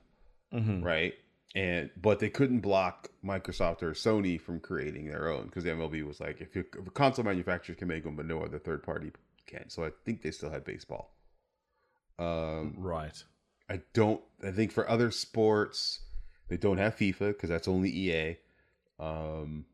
[0.54, 0.82] Mm-hmm.
[0.84, 1.14] right?
[1.56, 6.06] And but they couldn't block Microsoft or Sony from creating their own because the MLB
[6.06, 9.12] was like, if, if a console manufacturer can make them, but no other third party
[9.48, 9.70] can.
[9.70, 11.14] So I think they still had baseball.
[12.20, 13.24] Um, Right.
[13.70, 14.22] I don't.
[14.44, 16.00] I think for other sports,
[16.48, 18.38] they don't have FIFA because that's only EA.
[19.00, 19.66] Um,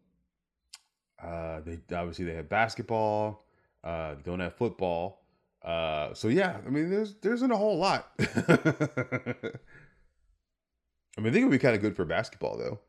[1.22, 3.46] uh, they obviously they have basketball.
[3.84, 5.22] Uh, they don't have football.
[5.64, 8.12] Uh, so yeah, I mean, there's there isn't a whole lot.
[11.18, 12.80] I mean, I think it would be kind of good for basketball though.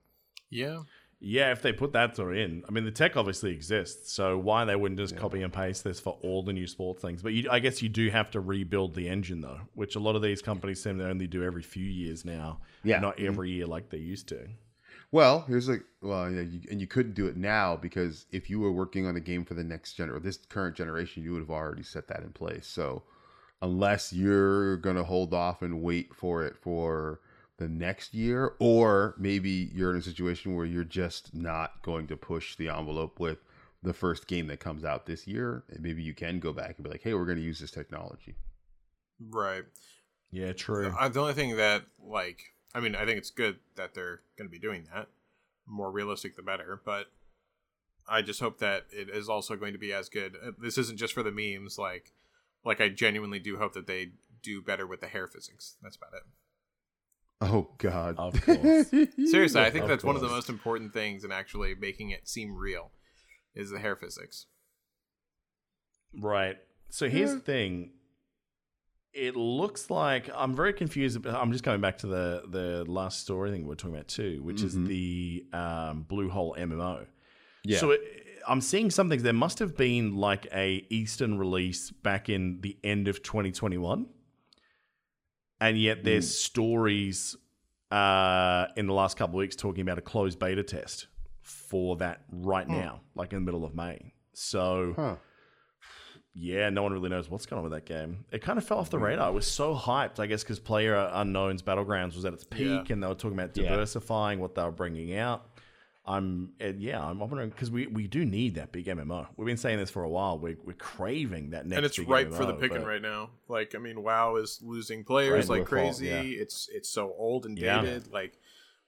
[0.50, 0.82] Yeah.
[1.26, 4.36] Yeah, if they put that sort of in, I mean, the tech obviously exists, so
[4.36, 7.22] why they wouldn't just copy and paste this for all the new sports things?
[7.22, 10.16] But you, I guess you do have to rebuild the engine though, which a lot
[10.16, 13.00] of these companies seem to only do every few years now, Yeah.
[13.00, 13.26] not mm-hmm.
[13.26, 14.48] every year like they used to.
[15.12, 18.60] Well, here's a well, yeah, you, and you couldn't do it now because if you
[18.60, 21.40] were working on a game for the next gen or this current generation, you would
[21.40, 22.66] have already set that in place.
[22.66, 23.02] So,
[23.62, 27.20] unless you're gonna hold off and wait for it for
[27.58, 32.16] the next year, or maybe you're in a situation where you're just not going to
[32.16, 33.38] push the envelope with
[33.82, 36.84] the first game that comes out this year, and maybe you can go back and
[36.84, 38.34] be like, "Hey, we're going to use this technology."
[39.20, 39.64] Right.
[40.32, 40.92] Yeah, true.
[40.98, 42.40] Uh, the only thing that, like,
[42.74, 45.08] I mean, I think it's good that they're going to be doing that.
[45.66, 46.80] More realistic, the better.
[46.84, 47.06] But
[48.08, 50.36] I just hope that it is also going to be as good.
[50.44, 51.78] Uh, This isn't just for the memes.
[51.78, 52.12] Like,
[52.64, 54.12] like I genuinely do hope that they
[54.42, 55.76] do better with the hair physics.
[55.82, 56.22] That's about it.
[57.46, 58.16] Oh God!
[58.18, 58.88] Of course.
[59.30, 62.28] Seriously, I think Of that's one of the most important things in actually making it
[62.28, 62.90] seem real
[63.54, 64.46] is the hair physics.
[66.18, 66.56] Right.
[66.90, 67.34] So here's Yeah.
[67.36, 67.90] the thing.
[69.12, 71.16] It looks like I'm very confused.
[71.16, 74.08] About, I'm just coming back to the the last story thing we we're talking about
[74.08, 74.86] too, which is Mhm.
[74.88, 77.06] the um, Blue Hole MMO.
[77.64, 77.78] Yeah.
[77.78, 78.00] So it,
[78.48, 79.22] I'm seeing something.
[79.22, 84.06] There must have been like a Eastern release back in the end of 2021,
[85.64, 86.34] and yet there's mm.
[86.34, 87.36] stories
[87.90, 91.06] uh, in the last couple of weeks talking about a closed beta test
[91.40, 92.72] for that right hmm.
[92.72, 94.12] now, like in the middle of May.
[94.32, 95.16] So huh?
[96.34, 98.24] yeah, no one really knows what's going on with that game.
[98.30, 99.02] It kind of fell off the mm.
[99.02, 99.30] radar.
[99.30, 102.92] It was so hyped, I guess, because Player Unknown's Battlegrounds was at its peak, Yeah.
[102.92, 103.70] and they were talking about Yeah.
[103.70, 105.46] diversifying what they were bringing out.
[106.06, 109.26] I'm yeah, I'm wondering because we, we do need that big MMO.
[109.36, 110.38] We've been saying this for a while.
[110.38, 113.30] We're, we're craving that next, and it's ripe for the picking right now.
[113.48, 116.08] Like, I mean, WoW is losing players like crazy.
[116.08, 116.20] yeah.
[116.20, 117.80] It's it's so old and Yeah.
[117.80, 118.12] dated.
[118.12, 118.38] Like,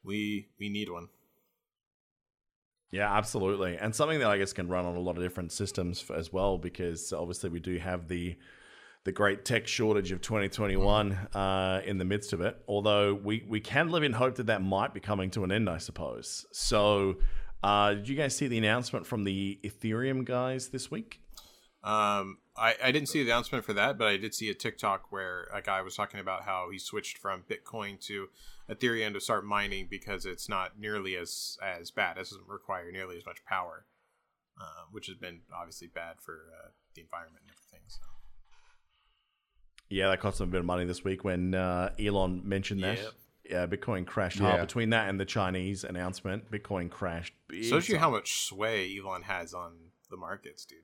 [0.04, 1.08] we we need one.
[2.90, 6.04] Yeah, absolutely, and something that I guess can run on a lot of different systems
[6.14, 8.36] as well, because obviously we do have the
[9.06, 12.60] the great tech shortage of 2021 uh, in the midst of it.
[12.66, 15.70] Although we we can live in hope that that might be coming to an end,
[15.70, 16.44] I suppose.
[16.52, 17.18] So,
[17.62, 21.20] uh, did you guys see the announcement from the Ethereum guys this week?
[21.84, 25.12] Um, I, I didn't see the announcement for that, but I did see a TikTok
[25.12, 28.26] where a guy was talking about how he switched from Bitcoin to
[28.68, 32.16] Ethereum to start mining because it's not nearly as as bad.
[32.16, 33.86] It doesn't require nearly as much power,
[34.60, 37.44] uh, which has been obviously bad for uh, the environment.
[39.88, 42.98] Yeah, that cost them a bit of money this week when uh, Elon mentioned that.
[42.98, 43.12] Yep.
[43.48, 44.50] Yeah, Bitcoin crashed Yeah.
[44.50, 44.66] hard.
[44.66, 47.32] Between that and the Chinese announcement, Bitcoin crashed.
[47.48, 49.72] Big Shows you how much sway Elon has on
[50.10, 50.78] the markets, dude.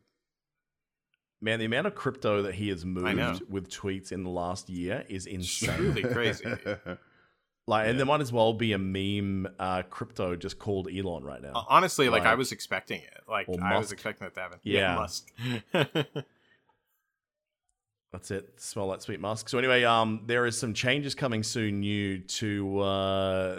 [1.41, 5.05] Man, the amount of crypto that he has moved with tweets in the last year
[5.09, 5.75] is insane.
[5.75, 6.45] truly crazy.
[6.45, 6.79] dude.
[7.67, 11.43] like, and there might as well be a meme uh, crypto just called Elon right
[11.43, 11.67] now.
[11.69, 13.23] Honestly, like, I was expecting it.
[13.29, 14.59] Like I was expecting that to happen.
[14.63, 14.95] Yeah.
[14.95, 15.33] Musk.
[18.13, 18.61] That's it.
[18.61, 19.49] Smell that sweet musk.
[19.49, 23.57] So anyway, um, there is some changes coming soon new to uh,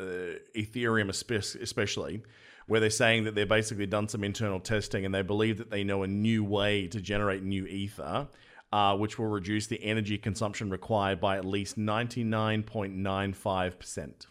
[0.56, 2.22] Ethereum, especially,
[2.68, 5.84] where they're saying that they've basically done some internal testing and they believe that they
[5.84, 8.28] know a new way to generate new ether,
[8.72, 13.34] uh, which will reduce the energy consumption required by at least ninety nine point nine
[13.34, 14.28] five percent.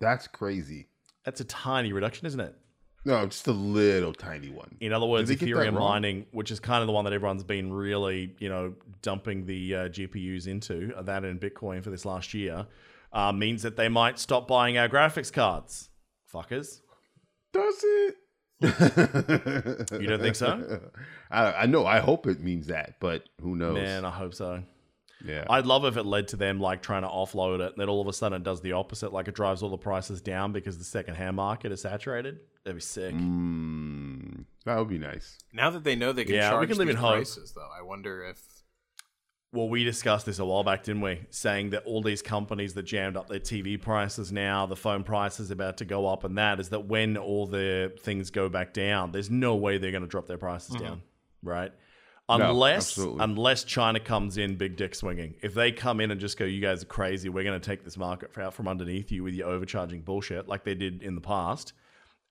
[0.00, 0.88] That's crazy.
[1.24, 2.56] That's a tiny reduction, isn't it?
[3.06, 4.76] No, just a little tiny one.
[4.80, 7.04] In other words, Did they get that Ethereum mining, which is kind of the one
[7.04, 11.84] that everyone's been really, you know, dumping the uh, GPUs into, uh, that and Bitcoin
[11.84, 12.66] for this last year,
[13.12, 15.90] uh, means that they might stop buying our graphics cards.
[16.32, 16.80] Fuckers.
[17.52, 18.16] Does it?
[20.00, 20.80] You don't think so?
[21.30, 21.84] I, I know.
[21.86, 23.74] I hope it means that, but who knows?
[23.76, 24.62] Man, I hope so.
[25.24, 25.44] yeah.
[25.50, 28.00] I'd love if it led to them like trying to offload it, and then all
[28.00, 30.78] of a sudden it does the opposite, like it drives all the prices down because
[30.78, 32.38] the second hand market is saturated.
[32.64, 33.14] That'd be sick.
[33.14, 35.38] Mm, that would be nice.
[35.52, 37.68] now that they know they can Yeah, we charge can live these in prices, though,
[37.78, 38.40] I wonder if
[39.52, 41.26] Well, we discussed this a while back, didn't we?
[41.30, 45.50] Saying that all these companies that jammed up their TV prices now, the phone prices
[45.50, 49.12] about to go up, and that is that when all the things go back down,
[49.12, 51.02] there's no way they're going to drop their prices down,
[51.42, 51.70] right?
[52.26, 53.22] Unless absolutely.
[53.22, 55.34] unless China comes in big dick swinging.
[55.42, 57.84] If they come in and just go, you guys are crazy, we're going to take
[57.84, 61.20] this market out from underneath you with your overcharging bullshit, like they did in the
[61.20, 61.74] past,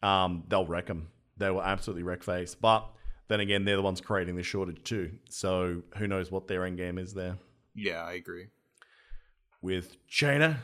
[0.04, 1.08] um, they'll wreck them.
[1.38, 2.54] They will absolutely wreck face.
[2.56, 2.86] But
[3.28, 5.12] then again, they're the ones creating the shortage too.
[5.30, 7.38] So who knows what their end game is there
[7.76, 8.48] yeah, I agree.
[9.62, 10.60] with China.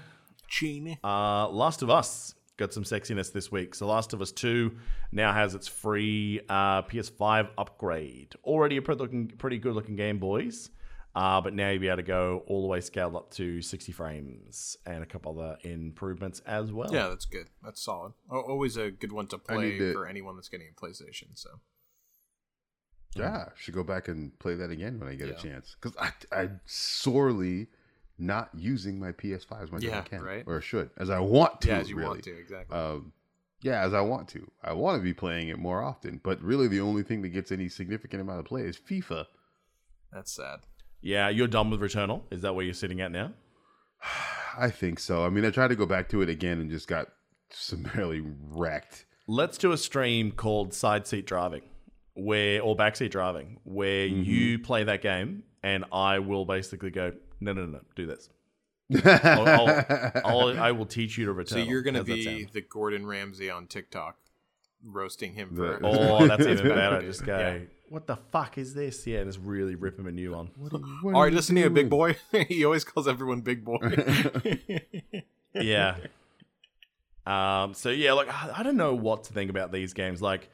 [0.47, 0.95] China.
[1.04, 3.73] Uh, Last of Us got some sexiness this week.
[3.75, 4.71] So Last of Us 2
[5.12, 8.36] now has its free uh, PS5 upgrade.
[8.43, 10.69] Already a pretty, looking, pretty good looking game, boys.
[11.15, 13.91] Uh, but now you'll be able to go all the way scaled up to 60
[13.91, 16.93] frames and a couple other improvements as well.
[16.93, 17.48] Yeah, that's good.
[17.63, 18.13] That's solid.
[18.30, 21.30] Always a good one to play to- for anyone that's getting a PlayStation.
[21.34, 21.50] So
[23.15, 25.34] Yeah, I should go back and play that again when I get Yeah.
[25.34, 25.76] a chance.
[25.82, 27.67] Because I, I'm sorely
[28.19, 30.43] not using my PS5 as much Yeah, as I can, right.
[30.45, 31.69] or should, as I want to.
[31.69, 32.08] yeah, as you really.
[32.10, 32.78] want to, exactly.
[32.78, 33.13] Um,
[33.62, 34.50] yeah, as I want to.
[34.63, 37.52] I want to be playing it more often, but really the only thing that gets
[37.52, 39.26] any significant amount of play is FIFA.
[40.13, 40.60] that's sad.
[41.01, 42.21] Yeah, you're done with Returnal.
[42.31, 43.31] Is that where you're sitting at now?
[44.57, 45.25] I think so.
[45.25, 47.07] I mean, I tried to go back to it again and just got
[47.49, 49.05] summarily wrecked.
[49.27, 51.62] Let's do a stream called Side Seat Driving,
[52.15, 54.23] where or Backseat Driving, where mm-hmm.
[54.23, 58.29] you play that game, and I will basically go, no, no, no, no do this.
[59.05, 61.49] I'll, I'll, I'll, I will teach you to return.
[61.49, 61.69] So return.
[61.69, 64.17] you're gonna be the Gordon Ramsay on TikTok,
[64.83, 65.79] roasting him The- for.
[65.83, 67.01] Oh, that's even better.
[67.01, 67.59] Just go, Yeah.
[67.89, 69.06] What the fuck is this?
[69.06, 70.52] Yeah, just really rip him a new one.
[70.58, 72.17] What All are right, you listen to you, big boy.
[72.47, 73.80] he always calls everyone big boy.
[75.54, 75.97] yeah.
[77.25, 77.73] Um.
[77.73, 80.21] So yeah, like I I don't know what to think about these games.
[80.21, 80.50] Like,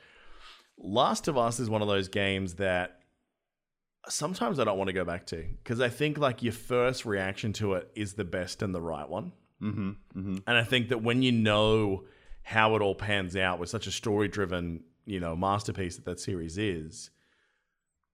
[0.77, 2.99] Last of Us is one of those games that
[4.07, 7.53] sometimes I don't want to go back to because I think like your first reaction
[7.53, 9.31] to it is the best and the right one.
[9.61, 10.37] Mm-hmm, mm-hmm.
[10.47, 12.03] And I think that when you know
[12.43, 16.19] how it all pans out with such a story driven, you know, masterpiece that that
[16.19, 17.09] series is,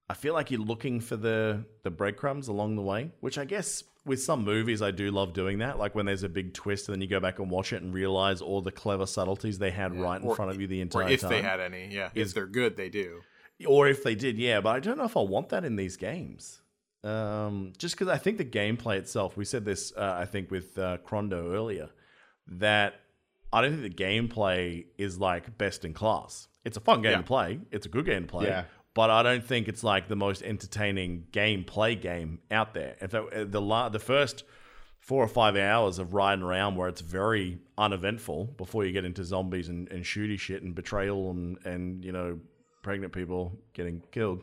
[0.08, 3.82] I feel like you're looking for the the breadcrumbs along the way, which I guess
[4.04, 5.78] with some movies I do love doing that.
[5.78, 7.94] Like when there's a big twist and then you go back and watch it and
[7.94, 10.82] realize all the clever subtleties they had right in Or- front of you the or
[10.82, 11.30] entire if time.
[11.30, 12.10] they had any, yeah.
[12.14, 13.20] Is- If they're good, they do.
[13.66, 14.60] or if they did, yeah.
[14.60, 16.60] But I don't know if I want that in these games.
[17.04, 20.76] Um, just because I think the gameplay itself, we said this, uh, I think with
[20.78, 21.90] uh, Crondo earlier,
[22.48, 22.94] that
[23.52, 26.48] I don't think the gameplay is like best in class.
[26.64, 27.16] It's a fun game Yeah.
[27.18, 27.60] to play.
[27.70, 28.46] It's a good game to play.
[28.46, 28.64] Yeah.
[28.94, 32.96] But I don't think it's like the most entertaining gameplay game out there.
[33.00, 34.44] In fact, uh, the la- the first
[35.00, 39.24] four or five hours of riding around where it's very uneventful before you get into
[39.24, 42.38] zombies and, and shooty shit and betrayal and, and you know
[42.82, 44.42] pregnant people getting killed.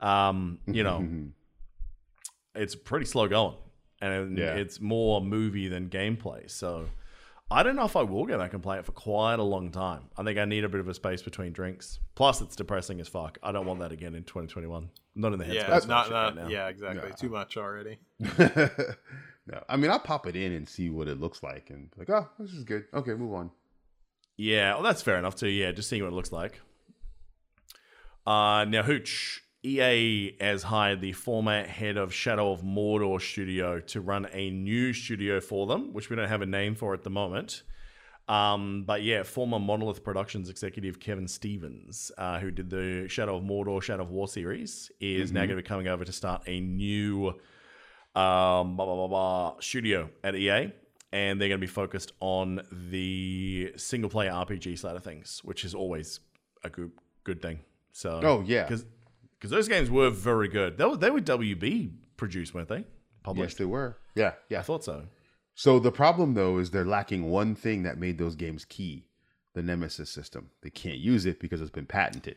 [0.00, 1.04] Um, you know,
[2.54, 3.56] it's pretty slow going,
[4.00, 4.54] and Yeah.
[4.54, 6.48] it's more movie than gameplay.
[6.50, 6.86] So
[7.50, 9.70] I don't know if I will go back and play it for quite a long
[9.70, 10.10] time.
[10.16, 11.98] I think I need a bit of a space between drinks.
[12.14, 13.38] Plus, it's depressing as fuck.
[13.42, 14.90] I don't want that again in 2021.
[15.14, 15.54] Not in the headspace.
[15.54, 16.48] Yeah, not, not right now.
[16.48, 17.08] yeah, exactly.
[17.08, 17.14] No.
[17.14, 17.98] Too much already.
[19.48, 22.00] no, I mean I'll pop it in and see what it looks like, and be
[22.00, 22.84] like, oh, this is good.
[22.92, 23.50] Okay, move on.
[24.36, 25.48] Yeah, well, that's fair enough too.
[25.48, 26.60] Yeah, just seeing what it looks like.
[28.26, 34.00] Uh, now, Hooch, EA has hired the former head of Shadow of Mordor studio to
[34.00, 37.10] run a new studio for them, which we don't have a name for at the
[37.10, 37.62] moment.
[38.28, 43.42] Um, but yeah, former Monolith Productions executive Kevin Stevens, uh, who did the Shadow of
[43.42, 46.60] Mordor, Shadow of War series, is now going to be coming over to start a
[46.60, 47.28] new
[48.14, 50.72] um, blah, blah, blah, blah, studio at EA.
[51.10, 55.64] And they're going to be focused on the single player RPG side of things, which
[55.64, 56.20] is always
[56.62, 56.92] a good
[57.24, 57.60] good thing.
[57.92, 58.64] So Oh, yeah.
[58.64, 58.84] because
[59.40, 60.78] those games were very good.
[60.78, 62.84] They were they were WB produced, weren't they?
[63.22, 63.54] Published.
[63.54, 63.98] Yes, they were.
[64.14, 64.60] Yeah, yeah.
[64.60, 65.04] I thought so.
[65.54, 69.06] So the problem though is they're lacking one thing that made those games key:
[69.54, 70.50] the Nemesis system.
[70.62, 72.36] They can't use it because it's been patented.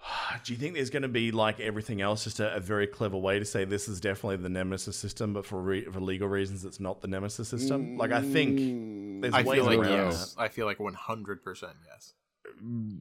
[0.44, 3.16] Do you think there's going to be like everything else, just a, a very clever
[3.16, 6.64] way to say this is definitely the Nemesis system, but for re- for legal reasons,
[6.64, 7.96] it's not the Nemesis system?
[7.96, 10.34] Like I think there's I ways feel like around yes.
[10.34, 10.42] that.
[10.42, 12.14] I feel like one hundred percent yes.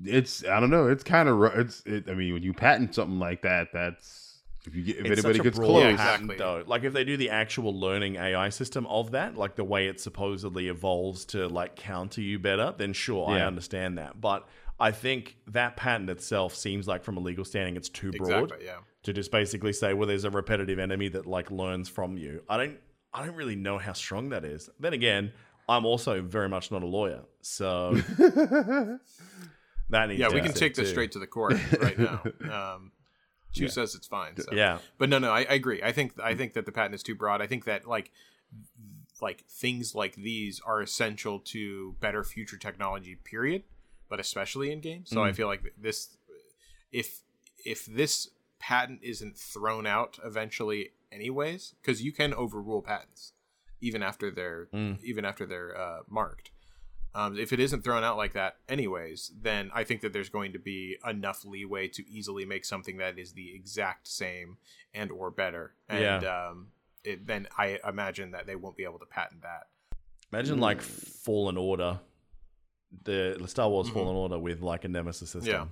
[0.03, 0.87] It's I don't know.
[0.87, 1.81] It's kind of it's.
[1.85, 5.23] It, I mean, when you patent something like that, that's if you get if It's
[5.23, 5.83] anybody gets close.
[5.83, 6.37] Yeah, patent, exactly.
[6.37, 6.63] though.
[6.65, 9.99] Like if they do the actual learning AI system of that, like the way it
[9.99, 14.19] supposedly evolves to like counter you better, then sure, I understand that.
[14.19, 14.47] But
[14.79, 18.65] I think that patent itself seems like from a legal standing, it's too broad Exactly.
[18.65, 18.77] Yeah.
[19.03, 22.43] to just basically say, well, there's a repetitive enemy that like learns from you.
[22.49, 22.77] I don't,
[23.13, 24.69] I don't really know how strong that is.
[24.79, 25.31] Then again,
[25.67, 27.93] I'm also very much not a lawyer, so
[29.89, 30.19] that needs.
[30.19, 30.91] Yeah, we can take this too.
[30.91, 32.23] straight to the court right now.
[32.51, 32.91] Um,
[33.53, 34.35] Chu says it's fine.
[34.35, 34.51] So.
[34.53, 34.79] Yeah.
[34.97, 35.81] but no, no, I, I agree.
[35.81, 37.41] I think I think that the patent is too broad.
[37.41, 38.11] I think that like
[39.21, 43.15] like things like these are essential to better future technology.
[43.15, 43.63] Period,
[44.09, 45.09] but especially in games.
[45.09, 45.35] So I Mm.
[45.35, 46.17] feel like this
[46.91, 47.21] if
[47.63, 53.31] if this patent isn't thrown out eventually, anyways, because you can overrule patents
[53.81, 55.01] even after they're Mm.
[55.03, 56.51] even after they're uh, marked.
[57.13, 60.51] Um, if it isn't thrown out like that, anyways, then I think that there's going
[60.51, 64.57] to be enough leeway to easily make something that is the exact same
[64.93, 65.75] and or better.
[65.87, 66.67] And um,
[67.05, 69.67] it, then I imagine that they won't be able to patent that.
[70.33, 72.01] Imagine like Fallen Order,
[73.03, 75.53] the the Star Wars Fallen Order with like a nemesis system.
[75.53, 75.65] Yeah.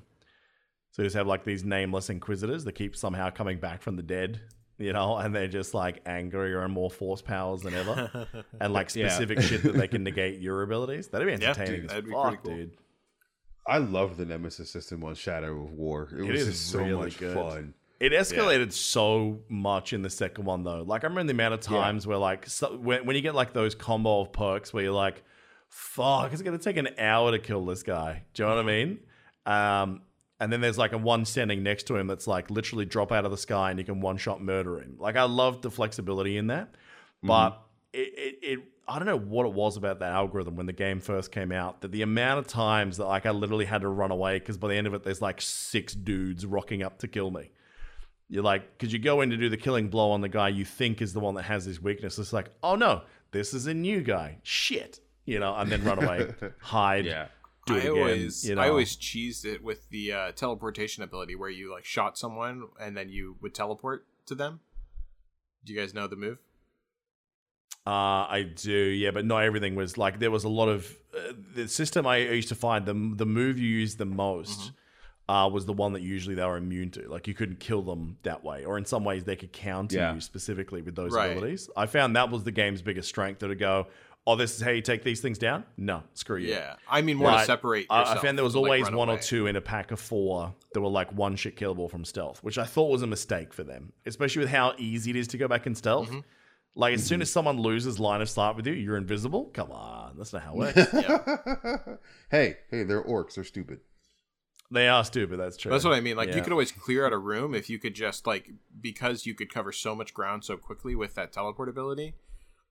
[0.92, 4.04] So you just have like these nameless inquisitors that keep somehow coming back from the
[4.04, 4.40] dead,
[4.78, 8.28] you know, and they're just like angrier and more force powers than ever,
[8.60, 9.08] and like Yeah.
[9.10, 11.08] specific shit that they can negate your abilities.
[11.08, 12.56] That'd be Yeah, entertaining dude, as that'd fuck, pretty cool.
[12.56, 12.78] dude.
[13.66, 16.10] I love the Nemesis system on Shadow of War.
[16.12, 17.34] It, was is just so really much good.
[17.36, 17.74] fun.
[18.00, 20.82] It escalated so much in the second one though.
[20.82, 21.78] Like I remember the amount of Yeah.
[21.82, 24.92] times where like so, when, when you get like those combo of perks where you're
[24.92, 25.24] like,
[25.70, 28.68] "Fuck, it's gonna take an hour to kill this guy." Do you know what I
[28.68, 29.00] mean?
[29.46, 30.02] Um,
[30.44, 33.24] and then there's like a one standing next to him that's like literally drop out
[33.24, 34.98] of the sky and you can one shot murder him.
[35.00, 37.28] Like I loved the flexibility in that, mm-hmm.
[37.28, 37.64] but
[37.94, 41.00] it, it, it I don't know what it was about that algorithm when the game
[41.00, 44.12] first came out that the amount of times that like I literally had to run
[44.12, 47.32] away because by the end of it there's like six dudes rocking up to kill
[47.32, 47.50] me.
[48.28, 50.66] You're like, because you go in to do the killing blow on the guy you
[50.66, 52.20] think is the one that has this weakness.
[52.20, 54.40] It's like, oh no, this is a new guy.
[54.44, 57.28] Shit, you know, and then run away, hide, Yeah.
[57.66, 57.92] Do it I again.
[57.98, 61.86] always, you know, I always cheesed it with the uh, teleportation ability where you like
[61.86, 64.60] shot someone and then you would teleport to them.
[65.66, 66.40] Do you guys know the move?
[67.86, 71.34] Uh, I do, yeah, but not everything was like there was a lot of uh,
[71.56, 74.72] the system I used to find the the move you used the most
[75.28, 77.10] uh, was the one that usually they were immune to.
[77.10, 80.14] Like you couldn't kill them that way, or in some ways they could counter Yeah.
[80.14, 81.32] you specifically with those Right.
[81.32, 81.70] abilities.
[81.76, 83.40] I found that was the game's biggest strength.
[83.40, 83.88] To go,
[84.26, 85.66] oh, this is how you take these things down.
[85.78, 86.50] No, screw you.
[86.50, 87.46] Yeah, I mean more to Right.
[87.46, 87.88] separate.
[87.90, 89.92] I- I found there was to, like, always run one or two in a pack
[89.92, 93.08] of four that were like one shit killable from stealth, which I thought was a
[93.08, 96.10] mistake for them, especially with how easy it is to go back in stealth.
[96.10, 96.20] Mm-hmm.
[96.76, 99.46] Like as soon as someone loses line of sight with you, you're invisible.
[99.54, 100.92] Come on, that's not how it works.
[102.32, 103.36] hey, hey, they're orcs.
[103.36, 103.80] They're stupid.
[104.72, 105.40] they are stupid.
[105.40, 105.70] That's true.
[105.70, 106.16] That's what I mean.
[106.18, 108.50] Like you could always clear out a room if you could just like
[108.82, 112.16] because you could cover so much ground so quickly with that teleport ability.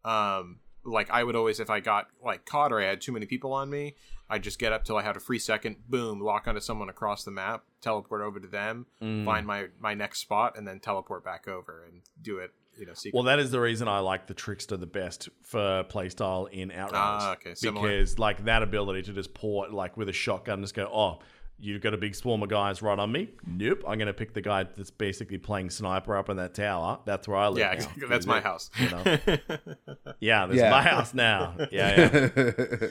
[0.04, 3.26] Um, like I would always if I got like caught or I had too many
[3.26, 3.94] people on me,
[4.28, 7.24] I'd just get up till I had a free second, boom, lock onto someone across
[7.24, 9.24] the map, teleport over to them, Mm.
[9.24, 12.52] find my my next spot, and then teleport back over and do it.
[12.78, 13.14] You know, secret.
[13.14, 17.22] Well, that is the reason I like the Trickster the best for playstyle in Outriders.
[17.22, 17.86] Ah, okay, similar.
[17.86, 21.18] Because like that ability to just port like with a shotgun, just go, oh,
[21.62, 23.30] you've got a big swarm of guys right on me.
[23.46, 26.98] Nope, I'm going to pick the guy that's basically playing sniper up in that tower.
[27.04, 27.58] That's where I live.
[27.58, 27.72] yeah, now.
[27.74, 28.06] exactly.
[28.10, 28.70] that's my house.
[28.78, 29.04] You know?
[30.20, 30.66] Yeah, this Yeah.
[30.66, 31.54] is my house now.
[31.70, 32.88] Yeah, yeah.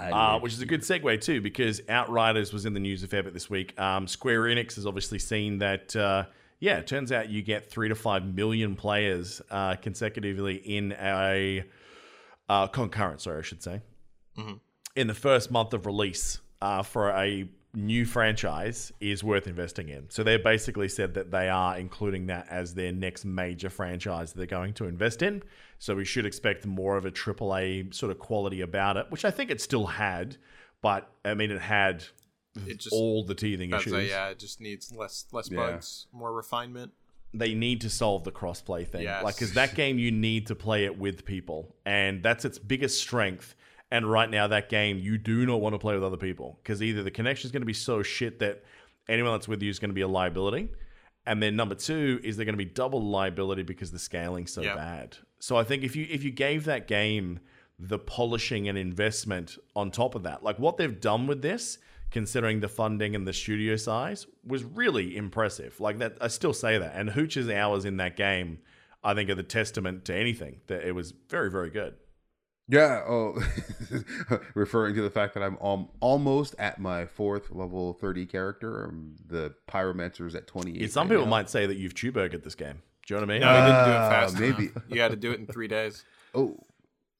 [0.00, 3.22] Uh, which is a good segue too, because Outriders was in the news a fair
[3.24, 3.78] bit this week.
[3.80, 5.96] Um, Square Enix has obviously seen that.
[5.96, 6.24] Uh,
[6.60, 11.64] yeah, it turns out you get three to five million players uh, consecutively in a
[12.48, 13.20] uh, concurrent.
[13.22, 13.80] Sorry, I should say,
[14.94, 17.48] in the first month of release uh, for a
[17.78, 20.10] new franchise is worth investing in.
[20.10, 24.46] So they basically said that they are including that as their next major franchise they're
[24.46, 25.42] going to invest in.
[25.78, 29.30] So we should expect more of a AAA sort of quality about it, which I
[29.30, 30.36] think it still had,
[30.82, 32.04] but I mean it had
[32.66, 33.92] It just all the teething issues.
[33.92, 35.56] a, yeah, it just needs less less Yeah.
[35.58, 36.92] bugs, more refinement.
[37.34, 39.02] they need to solve the crossplay thing.
[39.02, 39.22] Yes.
[39.22, 43.00] Like, because that game you need to play it with people, and that's its biggest
[43.02, 43.54] strength.
[43.90, 46.82] And right now, that game you do not want to play with other people because
[46.82, 48.62] either the connection is going to be so shit that
[49.08, 50.68] anyone that's with you is going to be a liability,
[51.26, 54.62] and then number two is they're going to be double liability because the scaling's so
[54.62, 54.74] Yeah.
[54.74, 55.16] bad.
[55.40, 57.40] So I think if you if you gave that game
[57.78, 61.78] the polishing and investment on top of that, like what they've done with this,
[62.10, 65.78] considering the funding and the studio size, was really impressive.
[65.80, 66.94] Like that, I still say that.
[66.96, 68.58] And Hooch's hours in that game,
[69.04, 70.60] I think, are the testament to anything.
[70.66, 71.94] That it was very, very good.
[72.68, 73.02] Yeah.
[73.08, 73.42] Oh,
[74.54, 78.84] referring to the fact that I'm al- almost at my fourth level 30 character.
[78.86, 80.90] Um, the Pyromancer's at 28.
[80.92, 81.30] Some right people now.
[81.30, 82.82] might say that you've Chewburgered this game.
[83.06, 83.40] Do you know what I mean?
[83.40, 84.38] No, he didn't do it Ah, fast.
[84.38, 84.62] maybe.
[84.66, 84.82] enough.
[84.88, 86.04] you had to do it in three days.
[86.34, 86.58] Oh,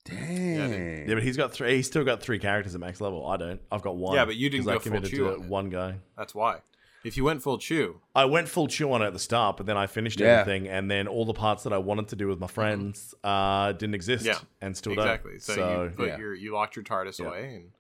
[0.05, 1.09] dang.
[1.09, 1.77] Yeah, but he's got three.
[1.77, 3.27] He's still got three characters at max level.
[3.27, 3.61] I don't.
[3.73, 4.15] I've got one.
[4.15, 5.49] Yeah, but you didn't 'cause I go full committed chew to on it.
[5.49, 5.97] one guy.
[6.17, 6.59] That's why.
[7.05, 9.67] If you went full chew, I went full chew on it at the start, but
[9.67, 10.41] then I finished Yeah.
[10.41, 13.73] everything, and then all the parts that I wanted to do with my friends uh,
[13.73, 15.33] didn't exist, Yeah, and still exactly.
[15.33, 15.43] don't.
[15.43, 16.19] So, So, you put yeah.
[16.19, 17.27] your you locked your TARDIS Yeah.
[17.29, 17.71] away, and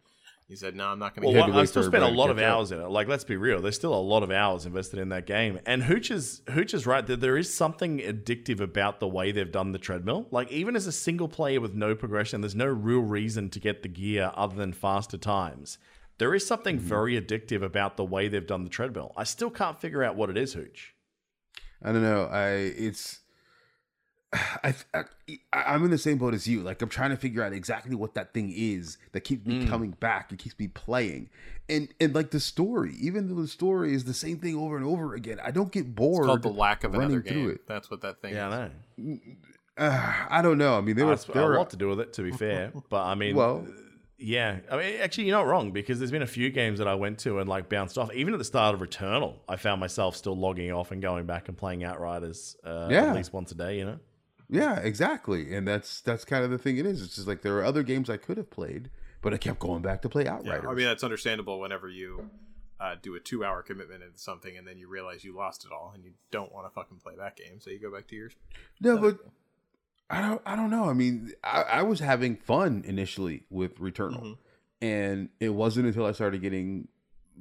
[0.49, 2.07] you said, "No, I'm not going well, to." to what, I've still for spent a
[2.07, 2.57] everybody to lot of catch up.
[2.57, 2.89] hours in it.
[2.89, 5.59] Like, let's be real, there's still a lot of hours invested in that game.
[5.66, 9.51] And Hooch is Hooch is right that there is something addictive about the way they've
[9.51, 10.29] done the treadmill.
[10.31, 13.83] Like, even as a single player with no progression, there's no real reason to get
[13.83, 15.77] the gear other than faster times.
[16.19, 16.87] There is something Mm-hmm.
[16.89, 19.12] very addictive about the way they've done the treadmill.
[19.16, 20.95] I still can't figure out what it is, Hooch.
[21.83, 22.25] I don't know.
[22.25, 23.21] I it's
[24.33, 25.05] I, I
[25.53, 26.61] I'm in the same boat as you.
[26.61, 29.69] Like I'm trying to figure out exactly what that thing is that keeps me Mm.
[29.69, 30.33] coming back.
[30.33, 31.31] It keeps me playing,
[31.69, 34.85] and and like the story, even though the story is the same thing over and
[34.85, 36.25] over again, I don't get bored.
[36.25, 37.51] It's called the lack of running another through game.
[37.53, 37.66] it.
[37.69, 38.55] That's what that thing Yeah, is.
[38.55, 39.19] I know.
[39.79, 40.77] Uh, I don't know.
[40.77, 42.33] I mean, there was it's there a were lot to do with it, to be
[42.33, 42.73] fair.
[42.91, 43.64] But I mean, Well-
[44.19, 44.59] yeah.
[44.71, 47.19] I mean, actually, you're not wrong because there's been a few games that I went
[47.21, 48.12] to and like bounced off.
[48.12, 51.49] Even at the start of Returnal, I found myself still logging off and going back
[51.49, 53.11] and playing Outriders uh, Yeah.
[53.11, 53.79] at least once a day.
[53.79, 53.99] You know.
[54.51, 55.55] Yeah, exactly.
[55.55, 57.03] And that's that's kind of the thing it is.
[57.03, 58.91] It's just like there are other games I could have played,
[59.23, 60.47] but I kept going back to play Outriders.
[60.47, 60.71] Yeah, Outriders.
[60.71, 62.31] I mean that's understandable whenever you
[62.81, 65.91] uh, do a two-hour commitment into something and then you realize you lost it all
[65.95, 68.35] and you don't want to fucking play that game, so you go back to yours.
[68.81, 69.19] no, but
[70.11, 70.88] I don't I don't know.
[70.88, 74.22] I mean, I, I was having fun initially with Returnal.
[74.22, 74.32] Mm-hmm.
[74.80, 76.88] And it wasn't until I started getting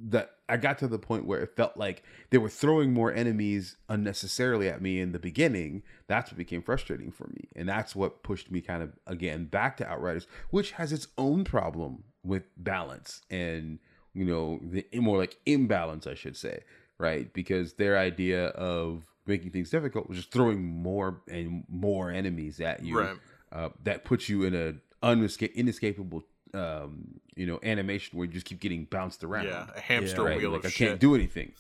[0.09, 3.78] that I got to the point where it felt like they were throwing more enemies
[3.89, 5.84] unnecessarily at me in the beginning.
[6.07, 7.47] That's what became frustrating for me.
[7.55, 11.43] And that's what pushed me kind of again back to Outriders, which has its own
[11.43, 13.80] problem with balance and
[14.18, 16.63] you know, the more like imbalance, I should say,
[16.97, 17.32] right?
[17.32, 22.84] Because their idea of making things difficult was just throwing more and more enemies at
[22.84, 23.18] you Right.
[23.52, 24.76] uh, that puts you in a
[25.06, 26.24] unesca- inescapable
[26.54, 29.46] um, you know animation where you just keep getting bounced around.
[29.46, 30.38] Yeah, a hamster right?
[30.38, 30.88] wheel Like of I shit.
[30.88, 31.52] can't do anything.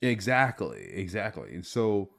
[0.00, 2.10] Exactly, exactly, and so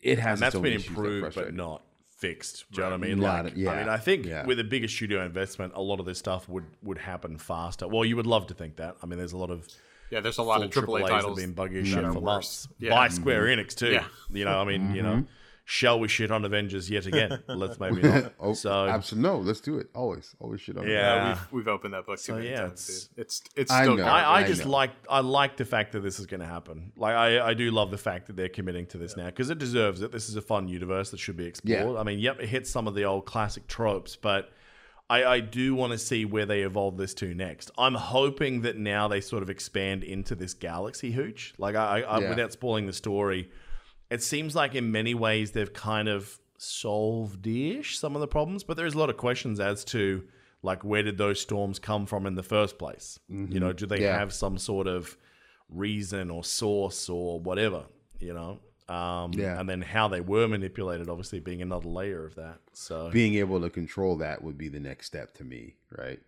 [0.00, 0.40] it has.
[0.40, 1.82] and that's its own been issues that improved but not
[2.18, 2.64] fixed.
[2.70, 3.20] Do you know what I mean?
[3.20, 4.44] Not- like, yeah, I mean, I think yeah.
[4.44, 7.88] with a bigger studio investment, a lot of this stuff would would happen faster.
[7.88, 8.96] Well, you would love to think that.
[9.02, 9.68] I mean, there's a lot of
[10.12, 11.38] Yeah, there's a lot of AAA that titles.
[11.40, 12.22] have been buggy shit for worse.
[12.22, 12.90] months Yeah.
[12.90, 13.92] by Square Enix too.
[13.92, 14.04] Yeah.
[14.30, 15.20] You know, I mean, you Mm-hmm.
[15.20, 15.24] know,
[15.64, 17.42] shall we shit on Avengers yet again?
[17.48, 18.34] Let's maybe not.
[18.38, 19.38] Oh, so absolutely no.
[19.38, 19.88] Let's do it.
[19.94, 20.86] Always, always shit on.
[20.86, 20.90] it.
[20.92, 21.28] Yeah.
[21.28, 22.88] we've, we've opened that book too So, many yeah, times.
[22.88, 23.18] it's- dude.
[23.24, 24.02] It's it's I still know.
[24.04, 24.08] going.
[24.10, 24.70] I, I I just know.
[24.70, 26.92] like I like the fact that this is going to happen.
[26.96, 29.58] Like I, I do love the fact that they're committing to this now because it
[29.58, 30.12] deserves it.
[30.12, 31.94] This is a fun universe that should be explored.
[31.94, 31.98] Yeah.
[32.00, 34.50] I mean, yep, it hits some of the old classic tropes, but
[35.14, 37.70] I, I do want to see where they evolve this to next.
[37.76, 41.54] I'm hoping that now they sort of expand into this galaxy hooch.
[41.58, 42.28] Like I, I Yeah.
[42.30, 43.50] without spoiling the story,
[44.10, 48.76] it seems like in many ways they've kind of solved-ish some of the problems, but
[48.76, 50.24] there's a lot of questions as to
[50.62, 53.18] like where did those storms come from in the first place?
[53.28, 54.04] You know, do they Mm-hmm.
[54.04, 54.18] Yeah.
[54.18, 55.16] have some sort of
[55.68, 57.84] reason or source or whatever?
[58.20, 59.58] You know, um, Yeah.
[59.58, 62.58] and then how they were manipulated, obviously being another layer of that.
[62.72, 66.20] So Being able to control that would be the next step to me, right?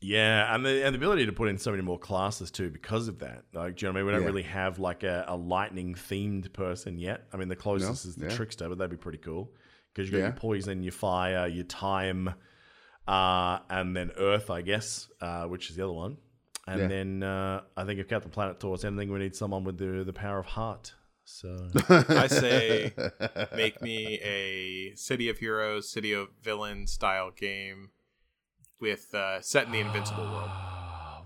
[0.00, 3.06] Yeah, and the and the ability to put in so many more classes too because
[3.06, 3.44] of that.
[3.52, 4.06] Like, do you know what I mean?
[4.06, 4.26] We don't Yeah.
[4.26, 7.28] really have like a, a lightning themed person yet.
[7.32, 8.34] I mean, the closest No, is the yeah.
[8.34, 9.52] trickster, but that'd be pretty cool
[9.94, 10.30] because you got Yeah.
[10.30, 12.34] your poison, your fire, your time,
[13.06, 16.16] uh, and then earth, I guess, uh, which is the other one.
[16.66, 19.78] And then uh, I think if Captain Planet taught us anything, we need someone with
[19.78, 20.94] the the power of heart.
[21.24, 22.92] So I say
[23.56, 27.90] make me a City of Heroes, City of Villains style game
[28.80, 30.50] with uh, set in the Invincible world.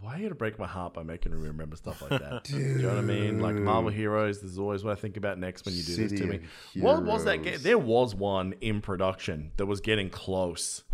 [0.02, 2.44] Why are you gonna break my heart by making me remember stuff like that?
[2.44, 3.40] Do you know what I mean?
[3.40, 6.20] Like Marvel Heroes, this is always what I think about next when you do this
[6.20, 6.40] to me.
[6.76, 7.58] What was that game?
[7.60, 10.84] There was one in production that was getting close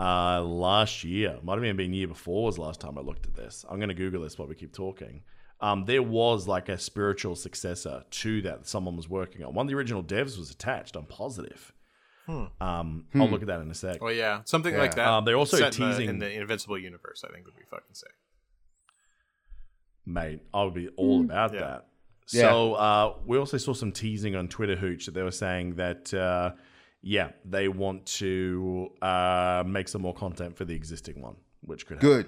[0.00, 1.38] uh, last year.
[1.42, 3.64] Might have even been year before was last time I looked at this.
[3.68, 5.22] I'm gonna Google this while we keep talking.
[5.60, 9.54] Um, there was like a spiritual successor to that, that someone was working on.
[9.54, 10.94] One of the original devs was attached.
[10.96, 11.72] I'm positive.
[12.28, 14.02] Um, I'll look at that in a sec.
[14.02, 14.80] Well, yeah, something Yeah.
[14.80, 15.08] like that.
[15.08, 17.24] Um, they're also set in the- teasing- in the Invincible universe.
[17.26, 18.12] I think would be fucking sick.
[20.06, 21.60] mate, I would be all about Yeah.
[21.60, 21.88] that.
[22.32, 22.40] Yeah.
[22.42, 26.12] So uh, we also saw some teasing on Twitter Hooch that they were saying that
[26.14, 26.52] uh,
[27.02, 31.96] yeah, they want to uh, make some more content for the existing one, which could
[31.98, 32.08] happen.
[32.10, 32.26] Good.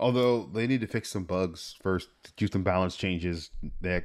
[0.00, 3.50] Although they need to fix some bugs first, do some balance changes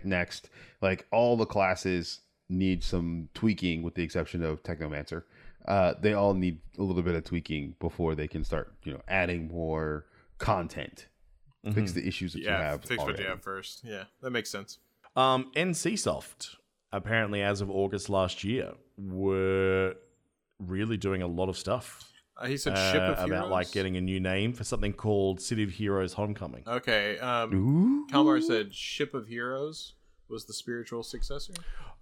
[0.04, 0.50] next.
[0.82, 5.24] Like all the classes need some tweaking, with the exception of Technomancer.
[5.68, 9.02] Uh, they all need a little bit of tweaking before they can start, you know,
[9.08, 10.06] adding more
[10.38, 11.08] content.
[11.74, 12.82] Fix the issues that you Yeah, have.
[12.82, 13.24] fix what already.
[13.24, 13.82] you have first.
[13.86, 14.80] Yeah, that makes sense.
[15.16, 16.56] Um, NCSoft
[16.92, 19.96] apparently, as of August last year, were
[20.60, 23.52] really doing a lot of stuff Uh, he said uh, ship of heroes about heroes.
[23.52, 26.64] like getting a new name for something called City of Heroes Homecoming.
[26.68, 27.20] Okay.
[27.20, 28.08] Um.
[28.10, 29.94] Kalmar said ship of heroes
[30.30, 31.54] was the spiritual successor.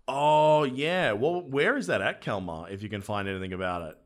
[0.08, 1.12] Oh yeah.
[1.12, 2.72] Well, where is that at, Kelmar?
[2.72, 3.98] If you can find anything about it.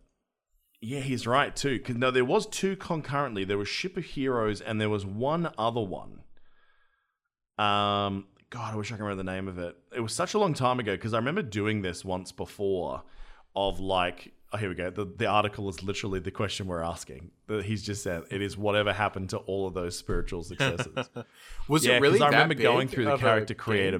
[0.82, 1.78] Yeah, he's right too.
[1.78, 3.44] Because no, there was two concurrently.
[3.44, 6.22] There was Ship of Heroes, and there was one other one.
[7.58, 9.76] Um, God, I wish I can remember the name of it.
[9.96, 13.04] It was such a long time ago because I remember doing this once before.
[13.56, 14.89] Of like, oh, here we go.
[14.89, 17.32] The the article is literally the question we're asking.
[17.47, 21.10] The- He's just said it is whatever happened to all of those spiritual successes.
[21.68, 22.18] Was yeah, it really?
[22.22, 23.60] I that remember big going through the of a character game?
[23.60, 23.97] creator.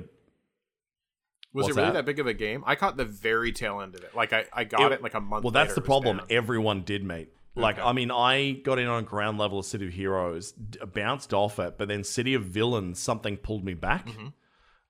[1.53, 1.93] Was What's it really that?
[1.93, 2.06] that?
[2.06, 2.64] big of a game?
[2.66, 4.14] I caught the very tail end of it.
[4.16, 5.43] Like I, I got it, It- like a month.
[5.43, 6.18] Well, that's the problem.
[6.18, 6.28] down.
[6.30, 7.30] Everyone did, mate.
[7.58, 7.88] Like, Okay.
[7.88, 11.58] I mean, I got in on ground level of City of Heroes, d- bounced off
[11.58, 14.08] it, but then City of Villains, something pulled me back.
[14.08, 14.28] Mm-hmm.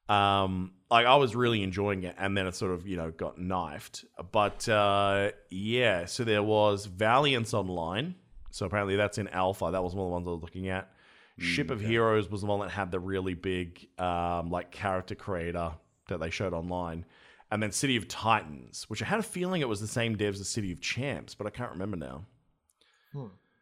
[0.07, 3.39] Um, like I was really enjoying it, and then it sort of, you know, got
[3.39, 4.05] knifed.
[4.31, 8.15] But uh, yeah, so there was Valiance Online.
[8.51, 9.69] So apparently that's in alpha.
[9.71, 10.89] That was one of the ones I was looking at.
[11.37, 15.73] Ship of Heroes was the one that had the really big, um, like character creator
[16.07, 17.03] that they showed online.
[17.51, 20.39] And then City of Titans, which I had a feeling it was the same devs
[20.39, 22.25] as City of Champs, but I can't remember now.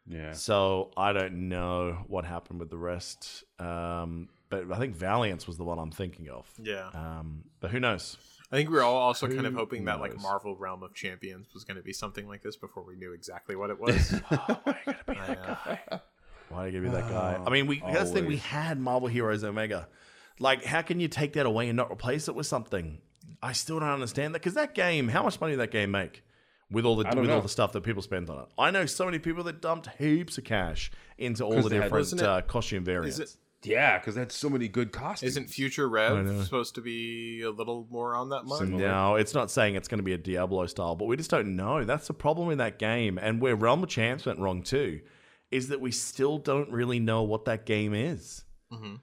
[0.06, 0.32] Yeah.
[0.32, 3.42] So I don't know what happened with the rest.
[3.58, 4.28] Um,
[4.62, 6.48] but I think Valiance was the one I'm thinking of.
[6.62, 8.16] Yeah, Um, but who knows?
[8.52, 10.16] I think we were all also kind of Who hoping that like?
[10.20, 13.56] Marvel Realm of Champions was going to be something like this before we knew exactly
[13.56, 14.14] what it was.
[14.30, 15.36] I
[15.90, 15.98] know.
[16.50, 17.40] Why give you that guy?
[17.44, 18.26] I mean, we that's the thing.
[18.26, 19.88] We had Marvel Heroes Omega.
[20.38, 22.98] Like, how can you take that away and not replace it with something?
[23.42, 25.08] I still don't understand that because that game.
[25.08, 26.22] How much money did that game make
[26.70, 28.46] with all the don't with all the stuff that people spend on it?
[28.58, 31.84] I know so many people that dumped heaps of cash into all the they had-
[31.84, 33.18] different it- uh, costume variants.
[33.18, 35.32] Is it Yeah, because that's so many good costumes.
[35.32, 38.60] isn't Future Rev supposed to be a little more on that line?
[38.66, 38.86] Similar.
[38.86, 41.56] No, it's not saying it's going to be a Diablo style, but we just don't
[41.56, 41.84] know.
[41.84, 45.00] That's the problem in that game, and where Realm of Champs went wrong too,
[45.50, 48.44] is that we still don't really know what that game is.
[48.72, 49.00] Mhm.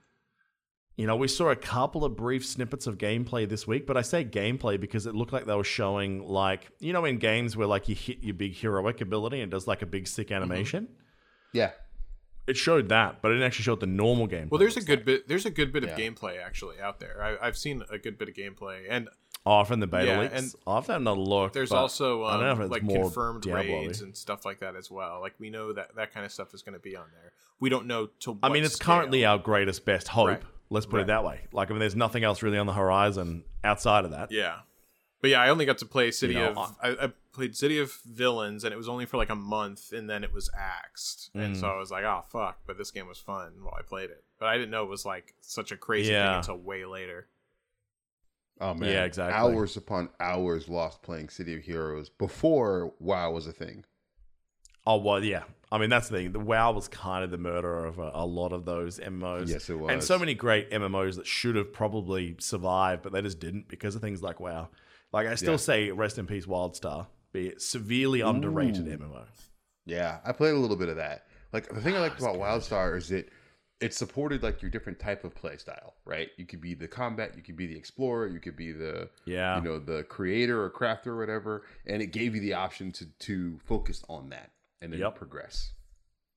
[0.96, 4.02] You know, we saw a couple of brief snippets of gameplay this week, but I
[4.02, 7.66] say gameplay because it looked like they were showing like you know in games where
[7.66, 10.88] like you hit your big heroic ability and it does like a big sick animation.
[11.54, 11.70] Yeah.
[12.46, 14.48] It showed that, but it didn't actually show what the normal game.
[14.50, 15.28] Well, there's a good bit.
[15.28, 15.96] There's a good bit of Yeah.
[16.10, 17.22] gameplay actually out there.
[17.22, 19.08] I, I've seen a good bit of gameplay, and
[19.44, 20.34] from the beta Yeah, leaks.
[20.34, 21.52] and I've had another look.
[21.52, 23.80] there's but also I don't know um, if it's like more confirmed Diablo-y.
[23.86, 25.20] raids and stuff like that as well.
[25.20, 27.32] Like we know that that kind of stuff is going to be on there.
[27.60, 28.38] We don't know to.
[28.42, 28.96] I mean, it's scale.
[28.96, 30.28] currently our greatest best hope.
[30.28, 30.42] Right.
[30.70, 31.02] Let's put Right.
[31.02, 31.40] it that way.
[31.52, 34.32] Like, I mean, there's nothing else really on the horizon outside of that.
[34.32, 34.60] Yeah.
[35.20, 37.92] But yeah, I only got to play City know, of I, I played City of
[38.04, 41.30] Villains and it was only for like a month and then it was axed.
[41.34, 41.60] And Mm.
[41.60, 44.24] so I was like, oh fuck, but this game was fun while I played it.
[44.38, 46.30] But I didn't know it was like such a crazy Yeah.
[46.32, 47.28] thing until way later.
[48.60, 49.34] Oh man, Yeah, exactly.
[49.38, 53.84] Hours upon hours lost playing City of Heroes before WoW was a thing.
[54.86, 55.44] Oh well, yeah.
[55.70, 56.32] I mean, that's the thing.
[56.32, 59.48] The WoW was kind of the murderer of a, a lot of those MMOs.
[59.48, 59.90] Yes, it was.
[59.90, 63.94] And so many great MMOs that should have probably survived, but they just didn't because
[63.94, 64.68] of things like WoW.
[65.12, 65.56] Like I still Yeah.
[65.58, 67.06] say, rest in peace, WildStar.
[67.32, 69.24] Be it severely underrated MMO.
[69.86, 71.26] Yeah, I played a little bit of that.
[71.52, 73.30] Like the thing I Ah, liked about WildStar is it
[73.80, 76.28] it supported like your different type of play style, right?
[76.36, 79.56] You could be the combat, you could be the explorer, you could be the Yeah.
[79.56, 83.06] you know the creator or crafter or whatever, and it gave you the option to
[83.06, 85.16] to focus on that and then Yep.
[85.16, 85.72] progress.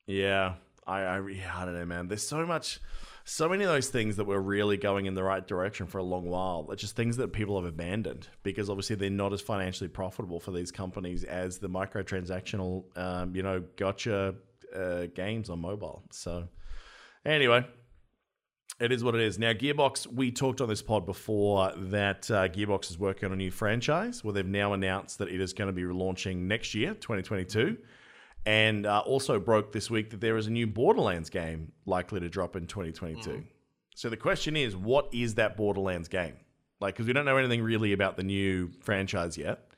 [0.08, 0.56] Yeah,
[0.88, 2.08] I, I, yeah, I don't know, man.
[2.08, 2.80] There's so much,
[3.28, 6.04] so many of those things that were really going in the right direction for a
[6.04, 6.64] long while.
[6.64, 10.52] They're just things that people have abandoned because obviously they're not as financially profitable for
[10.52, 14.36] these companies as the microtransactional, um, you know, gotcha
[14.76, 16.04] uh, games on mobile.
[16.12, 16.48] So,
[17.26, 17.66] anyway.
[18.78, 19.40] It is what it is.
[19.40, 23.38] Now, Gearbox, we talked on this pod before that uh, Gearbox is working on a
[23.38, 24.22] new franchise.
[24.22, 27.78] Well, they've now announced that it is going to be launching next year, 2022
[28.46, 32.30] and uh, also broke this week that there is a new Borderlands game likely to
[32.30, 33.44] drop in 2022.
[33.96, 36.36] So the question is, what is that Borderlands game?
[36.80, 39.70] Like, because we don't know anything really about the new franchise yet.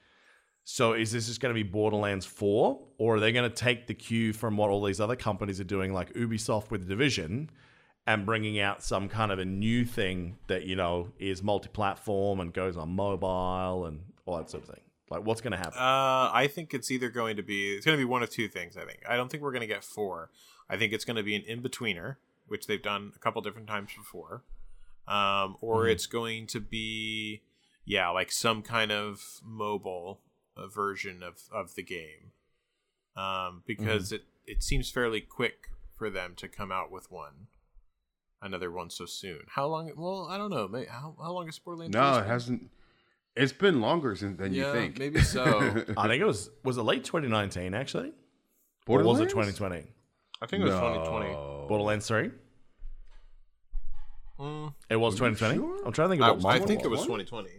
[0.63, 3.87] So is this just going to be Borderlands 4, or are they going to take
[3.87, 7.49] the cue from what all these other companies are doing, like Ubisoft with Division,
[8.05, 12.53] and bringing out some kind of a new thing that you know is multi-platform and
[12.53, 14.83] goes on mobile and all that sort of thing?
[15.09, 15.77] Like, what's going to happen?
[15.79, 18.47] Uh, I think it's either going to be it's going to be one of two
[18.47, 18.75] things.
[18.77, 20.29] I think I don't think we're going to get four.
[20.69, 23.67] I think it's going to be an in betweener, which they've done a couple different
[23.67, 24.43] times before,
[25.07, 27.41] um, or it's going to be
[27.85, 30.19] yeah, like some kind of mobile
[30.57, 32.31] uh, version of of the game,
[33.15, 37.47] um, because it it seems fairly quick for them to come out with one.
[38.39, 39.39] Another one so soon.
[39.47, 39.91] How long?
[39.95, 40.67] Well, I don't know.
[40.67, 41.95] May- How, how long is Borderlands?
[41.95, 42.69] No, it hasn't.
[43.37, 44.99] It's been longer since than Yeah, you think.
[44.99, 45.43] maybe so.
[45.97, 48.11] I think it was was it late 2019 actually,
[48.87, 49.83] or was it 2020?
[50.41, 50.79] I think it was No.
[50.81, 51.33] 2020.
[51.67, 52.31] Borderlands 3.
[54.39, 55.55] Mm, It was 2020.
[55.55, 55.85] sure?
[55.85, 57.49] I'm trying to think I, of I think it was 2020.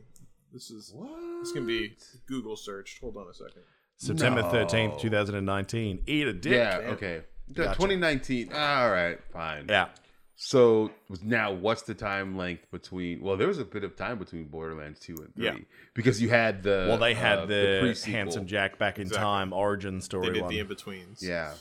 [0.53, 0.95] This is
[1.41, 3.01] this can be Google searched.
[3.01, 3.63] Hold on a second.
[3.97, 4.49] September No.
[4.49, 6.05] 13th, 2019.
[6.07, 6.53] Eat a dick.
[6.53, 6.81] Yeah.
[6.81, 6.91] Damn.
[6.91, 7.23] Okay.
[7.49, 7.75] The Gotcha.
[7.77, 8.53] 2019.
[8.53, 9.19] All right.
[9.33, 9.67] Fine.
[9.69, 9.89] Yeah.
[10.41, 13.21] So now, what's the time length between?
[13.21, 15.57] Well, there was a bit of time between Borderlands two and three Yeah.
[15.95, 18.13] because you had the Well, they had uh, the, pre-sequel.
[18.19, 19.25] handsome Jack back in Exactly.
[19.25, 20.29] time origin story.
[20.29, 20.55] They story did one.
[20.55, 21.23] the in betweens.
[21.27, 21.55] Yeah,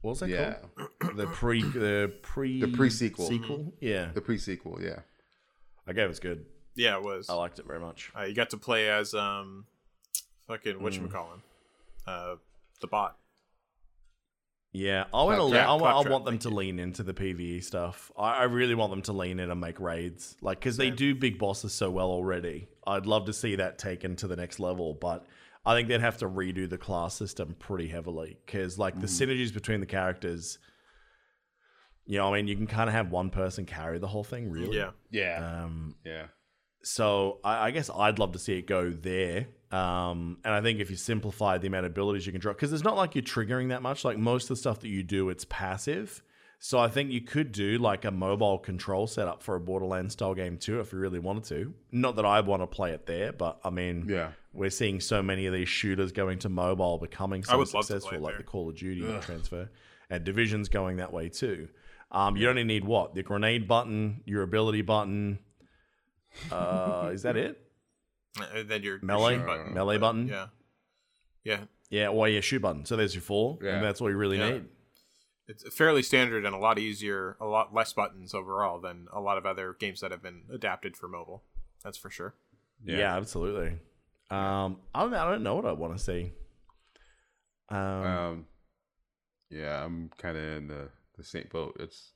[0.00, 0.54] what was that yeah,
[1.00, 1.16] called?
[1.18, 3.26] The pre the pre The pre-sequel.
[3.28, 3.74] sequel.
[3.80, 4.12] Yeah.
[4.14, 4.80] the pre-sequel.
[4.82, 5.00] Yeah,
[5.86, 6.46] Okay, it was good.
[6.74, 7.28] yeah, it was.
[7.28, 8.10] I liked it very much.
[8.18, 9.66] Uh, you got to play as um,
[10.46, 11.02] fucking what Mm.
[11.02, 11.42] you call him,
[12.06, 12.36] uh,
[12.80, 13.18] the bot.
[14.72, 15.48] Yeah, I want to.
[15.48, 18.12] Claptrap, I, want- I want them to lean into the PVE stuff.
[18.16, 20.96] I, I really want them to lean in and make raids, like because they Same.
[20.96, 22.68] do big bosses so well already.
[22.86, 25.26] I'd love to see that taken to the next level, but
[25.66, 29.52] I think they'd have to redo the class system pretty heavily because, like, the synergies
[29.52, 30.58] between the characters.
[32.06, 34.50] You know, I mean, you can kind of have one person carry the whole thing,
[34.50, 34.76] really.
[34.76, 36.26] Yeah, yeah, Um, yeah.
[36.82, 39.48] so I, I guess I'd love to see it go there.
[39.70, 42.72] Um, and I think if you simplify the amount of abilities you can drop, because
[42.72, 44.04] it's not like you're triggering that much.
[44.04, 46.22] Like most of the stuff that you do, it's passive.
[46.62, 50.34] So I think you could do like a mobile control setup for a Borderlands style
[50.34, 51.72] game too, if you really wanted to.
[51.90, 54.32] Not that I want to play it there, but I mean, Yeah.
[54.52, 57.92] we're seeing so many of these shooters going to mobile becoming so would love to
[57.92, 58.38] play successful, like there.
[58.38, 59.70] the Call of Duty transfer,
[60.10, 61.68] and Division's going that way too.
[62.10, 65.38] Um, you only need what the grenade button, your ability button.
[66.50, 67.58] Uh, is that it?
[68.38, 69.74] And then your your Melee, shoot button.
[69.74, 70.28] melee button.
[70.28, 70.46] Yeah,
[71.44, 71.64] yeah.
[71.90, 72.84] Yeah, or your shoot button.
[72.84, 73.76] So there's your four, Yeah.
[73.76, 74.50] and that's all you really Yeah.
[74.50, 74.68] need.
[75.48, 79.36] It's fairly standard and a lot easier, a lot less buttons overall than a lot
[79.36, 81.42] of other games that have been adapted for mobile.
[81.82, 82.34] That's for sure.
[82.84, 83.78] Yeah, absolutely.
[84.30, 86.32] Um, I don't, I don't know what I want to see.
[87.68, 88.46] Um, Um,
[89.48, 91.76] yeah, I'm kind of in the the same boat.
[91.80, 92.12] It's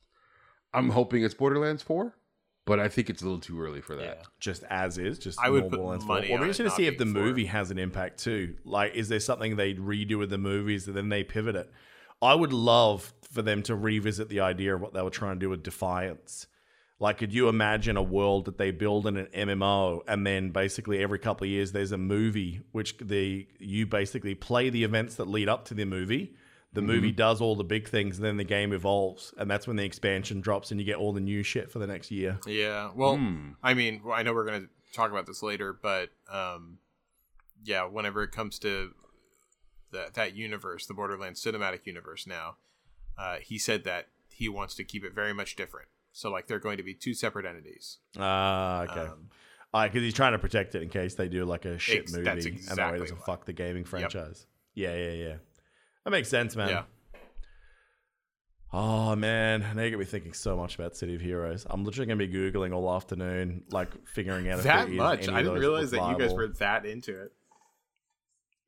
[0.72, 2.16] I'm hoping it's Borderlands four,
[2.66, 4.22] but I think it's a little too early for that.
[4.40, 6.14] just as is, just I would put normal and full.
[6.14, 7.24] money Well, we're it interested to not see if the being four.
[7.24, 8.56] movie has an impact too.
[8.64, 11.70] Like, is there something they redo with the movies and then they pivot it?
[12.22, 15.40] I would love for them to revisit the idea of what they were trying to
[15.40, 16.46] do with Defiance.
[17.00, 21.02] Like, could you imagine a world that they build in an MMO and then basically
[21.02, 25.28] every couple of years there's a movie which the you basically play the events that
[25.28, 26.34] lead up to the movie.
[26.74, 29.76] The movie does all the big things, and then the game evolves, and that's when
[29.76, 32.38] the expansion drops, and you get all the new shit for the next year.
[32.46, 32.90] Yeah.
[32.94, 33.50] Well, Hmm.
[33.62, 36.78] I mean, I know we're going to talk about this later, but um,
[37.64, 38.90] yeah, whenever it comes to
[39.92, 42.56] that that universe, the Borderlands cinematic universe, now,
[43.16, 45.88] uh, he said that he wants to keep it very much different.
[46.12, 47.98] So, like, they're going to be two separate entities.
[48.18, 49.00] Ah, okay.
[49.00, 49.28] Um,
[49.72, 52.24] because he's trying to protect it in case they do like a shit Ex- movie,
[52.24, 53.24] that's and that way doesn't why.
[53.26, 54.46] fuck the gaming franchise.
[54.74, 55.34] Yeah, yeah, yeah.
[56.04, 56.68] That makes sense, man.
[56.68, 56.82] Yeah.
[58.72, 61.64] Oh man, now you get me thinking so much about City of Heroes.
[61.70, 65.28] I'm literally gonna be googling all afternoon, like figuring out if that much.
[65.28, 67.32] I didn't realize that you guys were that into it.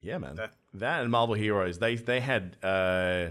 [0.00, 0.36] Yeah, man.
[0.36, 3.30] That, That- and Marvel Heroes, they they had uh,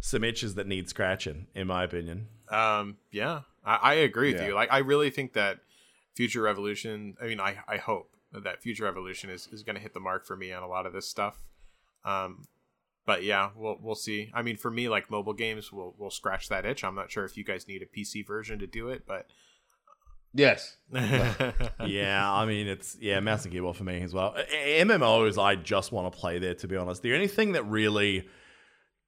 [0.00, 2.28] some itches that need scratching, in my opinion.
[2.48, 4.48] Um, yeah, I, I agree with Yeah.
[4.48, 4.54] you.
[4.54, 5.58] Like, I really think that
[6.14, 7.16] Future Revolution.
[7.20, 10.24] I mean, I I hope that Future Revolution is is going to hit the mark
[10.24, 11.42] for me on a lot of this stuff.
[12.06, 12.44] Um,
[13.08, 14.30] but yeah, we'll we'll see.
[14.34, 16.84] I mean, for me, like mobile games, will will scratch that itch.
[16.84, 19.26] I'm not sure if you guys need a PC version to do it, but
[20.34, 20.76] Yes.
[20.92, 24.36] yeah, I mean it's yeah, mouse and keyboard for me as well.
[24.52, 26.52] MMOs, I just want to play there.
[26.52, 28.28] To be honest, the only thing that really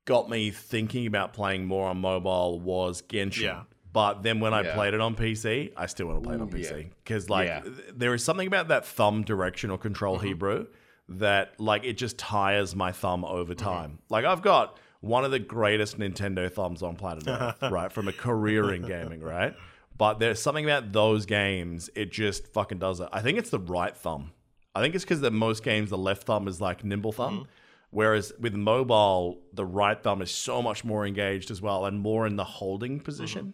[0.07, 3.43] got me thinking about playing more on mobile was Genshin.
[3.43, 3.63] Yeah.
[3.93, 4.75] But then when I Yeah.
[4.75, 7.61] played it on PC, I still want to play it on PC because like Yeah.
[7.61, 10.27] th- there is something about that thumb directional control mm-hmm.
[10.29, 10.67] Hebrew
[11.11, 13.65] that like it just tires my thumb over mm-hmm.
[13.65, 13.99] time.
[14.09, 18.13] Like I've got one of the greatest Nintendo thumbs on planet Earth, right, from a
[18.13, 19.55] career in gaming, right?
[19.97, 23.09] But there's something about those games, it just fucking does it.
[23.13, 24.33] I think it's the right thumb.
[24.75, 27.51] I think it's because that most games the left thumb is like nimble thumb, mm-hmm.
[27.91, 32.27] whereas with mobile the right thumb is so much more engaged as well and more
[32.27, 33.53] in the holding position.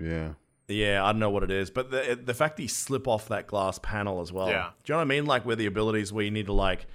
[0.00, 0.10] Mm-hmm.
[0.10, 0.32] Yeah.
[0.70, 3.28] Yeah, I don't know what it is, but the the fact that you slip off
[3.28, 4.48] that glass panel as well.
[4.48, 4.70] Yeah.
[4.84, 5.26] Do you know what I mean?
[5.26, 6.86] Like where the abilities where you need to like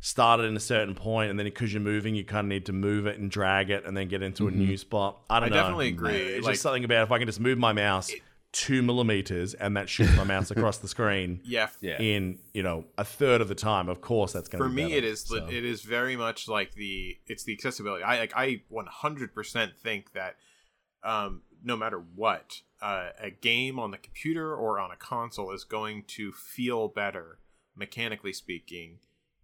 [0.00, 2.66] start it in a certain point, and then because you're moving, you kind of need
[2.66, 5.20] to move it and drag it, and then get into a new spot.
[5.30, 5.56] I don't know.
[5.56, 5.62] I know.
[5.62, 6.16] definitely agree.
[6.16, 8.10] It's Like- just something about if I can just move my mouse
[8.52, 11.40] two millimeters and that shoots my mouse across the screen.
[11.44, 12.00] yeah, Yeah.
[12.02, 14.82] In you know a third of the time, of course that's going to for be
[14.82, 14.96] me better.
[14.96, 18.60] it is So- it is very much like the it's the accessibility i like i
[18.72, 20.34] 100% think that
[21.04, 25.64] um no matter what uh, a game on the computer or on a console is
[25.64, 27.38] going to feel better
[27.76, 28.98] mechanically speaking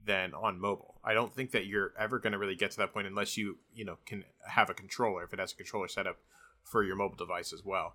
[0.05, 1.01] than on mobile.
[1.05, 3.59] I don't think that you're ever going to really get to that point unless you
[3.75, 6.19] you know can have a controller if it has a controller set up
[6.63, 7.95] for your mobile device as well.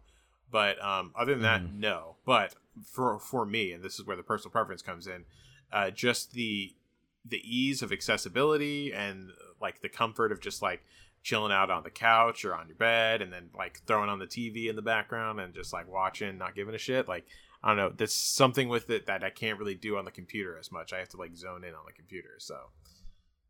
[0.52, 2.18] But um, other than that no.
[2.26, 5.26] But for for me and this is where the personal preference comes in
[5.72, 6.76] uh, just the
[7.24, 9.32] the ease of accessibility and
[9.62, 10.84] like the comfort of just like
[11.24, 14.26] chilling out on the couch or on your bed and then like throwing on the
[14.26, 17.08] TV in the background and just like watching, not giving a shit.
[17.08, 17.26] Like
[17.64, 20.58] I don't know, there's something with it that I can't really do on the computer
[20.58, 20.94] as much.
[20.94, 22.36] I have to like zone in on the computer.
[22.40, 22.56] So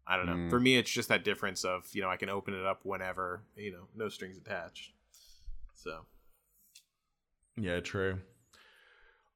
[0.06, 0.34] I don't know.
[0.34, 0.50] Mm.
[0.50, 3.44] For me, it's just that difference of you know I can open it up whenever
[3.56, 4.92] you know no strings attached.
[5.76, 6.02] So
[7.56, 8.20] Yeah, true.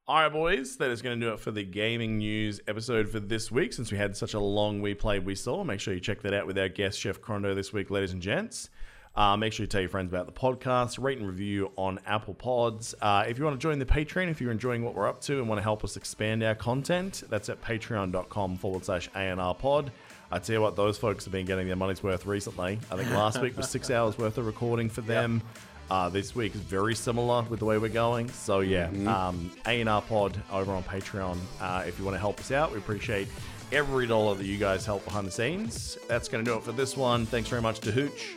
[0.08, 3.20] All right, boys, that is going to do it for the gaming news episode for
[3.20, 3.74] this week.
[3.74, 6.32] Since we had such a long We Played, We Saw, make sure you check that
[6.32, 8.70] out with our guest, Chef Crondo, this week, ladies and gents.
[9.16, 12.36] Uh, make sure you tell your friends about the podcast, rate and review on Apple
[12.36, 12.94] Pods.
[13.02, 15.40] Uh, if you want to join the Patreon, if you're enjoying what we're up to
[15.40, 19.92] and want to help us expand our content, that's at patreon.com forward slash ANR pod.
[20.30, 22.78] I tell you what, those folks have been getting their money's worth recently.
[22.92, 25.42] I think last week was six hours worth of recording for them.
[25.90, 28.30] Uh, this week is very similar with the way we're going.
[28.30, 31.38] So yeah, um, A&R Pod over on Patreon.
[31.62, 33.28] Uh, if you want to help us out, we appreciate
[33.72, 35.98] every dollar that you guys help behind the scenes.
[36.08, 37.26] That's going to do it for this one.
[37.26, 38.36] Thanks very much to Hooch.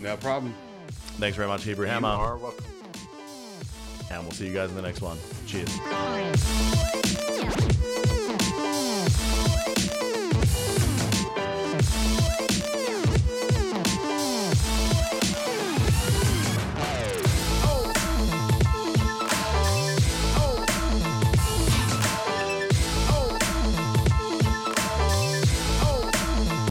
[0.00, 0.54] No problem.
[1.18, 2.08] Thanks very much, Hebrew Hammer.
[2.08, 2.64] you are welcome.
[4.10, 5.18] And we'll see you guys in the next one.
[5.46, 5.76] Cheers.
[5.80, 7.74] Bye.